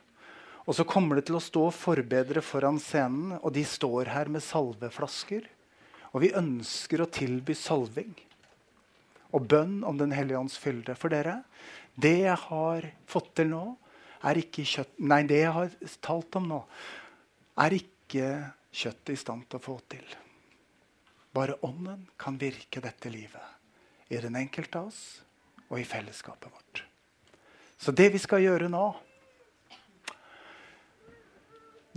[0.67, 4.43] Og så kommer det til å stå forbedere foran scenen, og de står her med
[4.43, 5.47] salveflasker.
[6.11, 8.15] Og vi ønsker å tilby salving
[9.37, 11.41] og bønn om Den hellige ånds fylde for dere.
[11.95, 13.65] Det jeg har fått til nå,
[14.27, 16.61] er ikke kjøtt Nei, det jeg har talt om nå,
[17.63, 18.31] er ikke
[18.75, 20.07] kjøttet i stand til å få til.
[21.37, 25.03] Bare Ånden kan virke dette livet i den enkelte av oss
[25.69, 26.83] og i fellesskapet vårt.
[27.77, 28.87] Så det vi skal gjøre nå,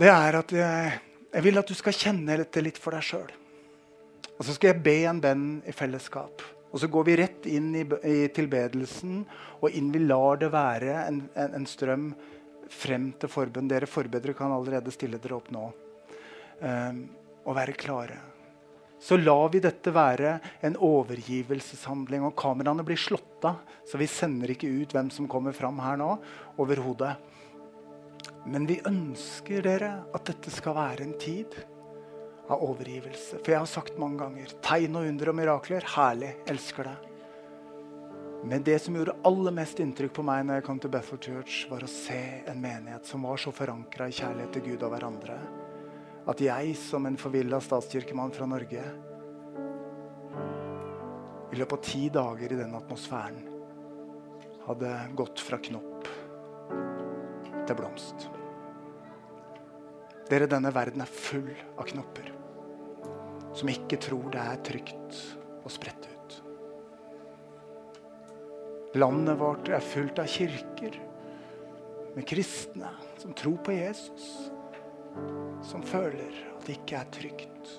[0.00, 0.96] det er at jeg,
[1.34, 3.28] jeg vil at du skal kjenne dette litt for deg sjøl.
[4.38, 6.40] Og så skal jeg be en bønn i fellesskap.
[6.70, 9.24] Og så går vi rett inn i, i tilbedelsen,
[9.60, 12.10] og inn vi lar det være en, en, en strøm
[12.70, 13.68] frem til forbønn.
[13.68, 17.00] Dere forbedere kan allerede stille dere opp nå um,
[17.44, 18.20] og være klare.
[19.00, 20.36] Så lar vi dette være
[20.66, 22.24] en overgivelseshandling.
[22.28, 25.98] Og kameraene blir slått av, så vi sender ikke ut hvem som kommer fram her
[26.00, 26.14] nå.
[26.60, 27.14] overhodet.
[28.48, 31.58] Men vi ønsker dere at dette skal være en tid
[32.50, 33.42] av overgivelse.
[33.42, 35.86] For jeg har sagt mange ganger tegn og under og mirakler.
[35.96, 36.32] Herlig.
[36.50, 36.96] Elsker det.
[38.40, 41.66] Men det som gjorde aller mest inntrykk på meg når jeg kom til Bethel Church,
[41.68, 45.36] var å se en menighet som var så forankra i kjærlighet til Gud og hverandre
[46.28, 48.82] at jeg som en forvilla statskirkemann fra Norge
[51.50, 53.40] i løpet av ti dager i den atmosfæren
[54.66, 55.89] hadde gått fra knopp
[57.70, 58.28] til blomst.
[60.30, 62.30] Dere, denne verden er full av knopper
[63.56, 65.20] som ikke tror det er trygt
[65.64, 66.36] og spredt ut.
[68.98, 70.98] Landet vårt er fullt av kirker
[72.16, 72.90] med kristne
[73.20, 74.30] som tror på Jesus,
[75.66, 77.74] som føler at det ikke er trygt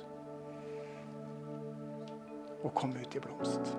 [2.61, 3.73] å komme ut i blomst.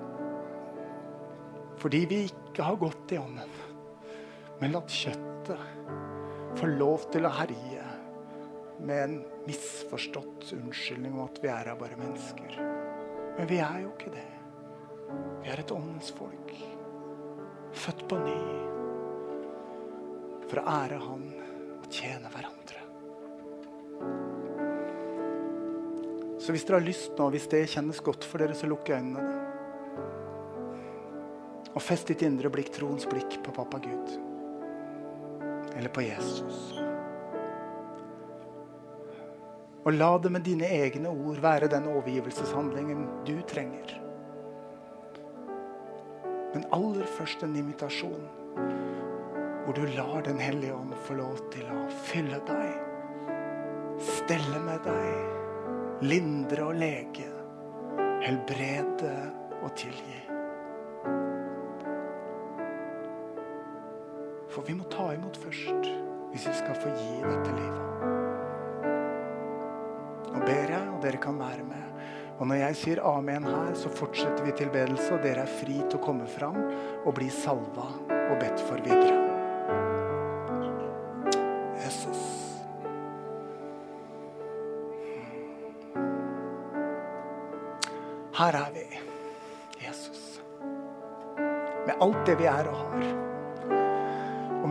[1.81, 3.53] Fordi vi ikke har gått i ånden,
[4.61, 6.02] men latt kjøttet
[6.59, 7.83] få lov til å herje
[8.83, 9.15] med en
[9.47, 12.57] misforstått unnskyldning om at vi er her bare mennesker.
[13.37, 14.29] Men vi er jo ikke det.
[15.43, 16.53] Vi er et åndens folk.
[17.73, 18.39] Født på ny.
[20.49, 21.25] For å ære Han
[21.79, 22.81] og tjene hverandre.
[26.43, 29.23] Så hvis dere har lyst nå, hvis det kjennes godt for dere, så lukk øynene.
[31.73, 34.32] Og fest ditt indre blikk, troens blikk, på pappa Gud.
[35.77, 36.73] Eller på Jesus.
[39.83, 43.97] Og la det med dine egne ord være den overgivelseshandlingen du trenger.
[46.53, 48.29] Men aller først en invitasjon
[49.63, 52.73] hvor du lar Den hellige ånd få lov til å fylle deg,
[54.03, 57.29] stelle med deg, lindre og lege,
[58.25, 59.15] helbrede
[59.63, 60.32] og tilgi.
[64.53, 65.87] For vi må ta imot først
[66.33, 67.81] hvis vi skal få gi dette livet.
[70.33, 71.89] Nå ber jeg, og dere kan være med.
[72.39, 75.99] Og når jeg sier amen her, så fortsetter vi tilbedelse, og dere er fri til
[75.99, 76.57] å komme fram
[77.03, 79.19] og bli salva og bedt for videre.
[81.83, 82.23] Jesus.
[88.37, 88.87] Her er vi,
[89.85, 90.23] Jesus.
[91.37, 92.82] Med alt det vi er og har.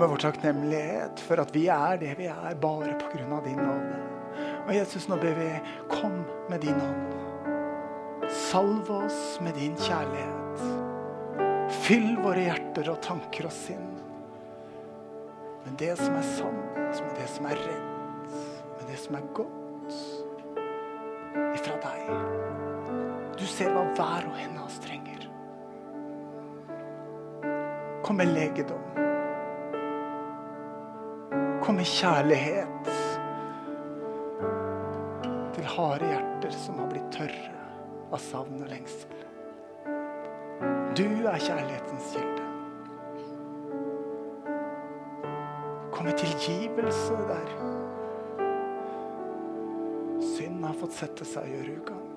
[0.02, 3.36] Med vår takknemlighet for at vi er det vi er bare pga.
[3.44, 3.98] din nåde.
[4.66, 7.12] Og Jesus, nå ber vi, kom med din hånd.
[8.28, 10.58] Salv oss med din kjærlighet.
[11.84, 13.92] Fyll våre hjerter og tanker og sinn
[15.62, 18.34] med det som er sant, med det som er rett,
[18.80, 19.94] med det som er godt
[21.60, 22.10] ifra deg.
[23.38, 25.30] Du ser hva hver og en av oss trenger.
[28.02, 29.01] Kom med legedom.
[31.72, 32.88] Kom med kjærlighet
[35.54, 37.54] til harde hjerter som har blitt tørre
[38.12, 39.14] av savn og lengsel.
[40.92, 42.44] Du er kjærlighetens kilde.
[45.94, 47.48] Kom med tilgivelse der
[50.34, 52.12] synd har fått sette seg og gjøre ugagn.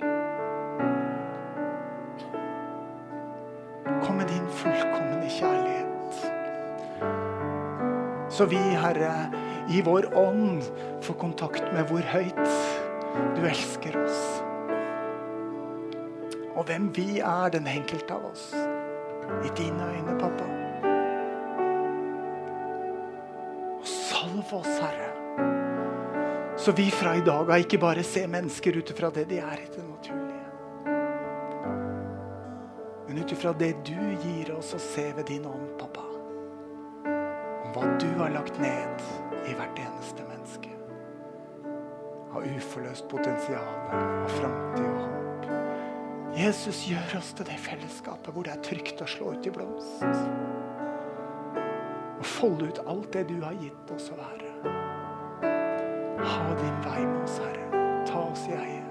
[4.03, 5.76] Kom med din fullkomne kjærlighet.
[8.36, 10.63] Så vi, Herre, i vår ånd
[11.01, 12.43] få kontakt med hvor høyt
[13.36, 14.22] du elsker oss.
[16.55, 18.45] Og hvem vi er, den enkelte av oss.
[19.43, 20.45] I dine øyne, pappa.
[23.80, 25.11] Og salv oss, Herre.
[26.57, 29.66] Så vi fra i dag av ikke bare ser mennesker ut ifra det de er
[29.66, 30.45] i det naturlige.
[33.07, 36.05] Men ut ifra det du gir oss å se ved din ånd, pappa.
[37.76, 40.72] Hva du har lagt ned i hvert eneste menneske.
[42.36, 45.48] Av uforløst potensial og framtid og håp.
[46.36, 50.04] Jesus, gjør oss til det fellesskapet hvor det er trygt å slå ut i blomst.
[52.16, 54.52] Og folde ut alt det du har gitt oss å være.
[56.26, 57.84] Ha din vei med oss, Herre.
[58.10, 58.84] Ta oss i eie.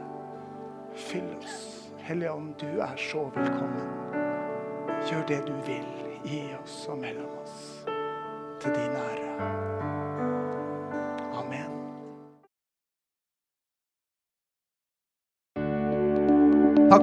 [0.95, 1.59] Fyll oss.
[2.05, 3.91] Hellige Ånd, du er så velkommen.
[5.11, 5.89] Gjør det du vil
[6.25, 7.59] i oss og mellom oss.
[8.61, 9.94] Til din ære.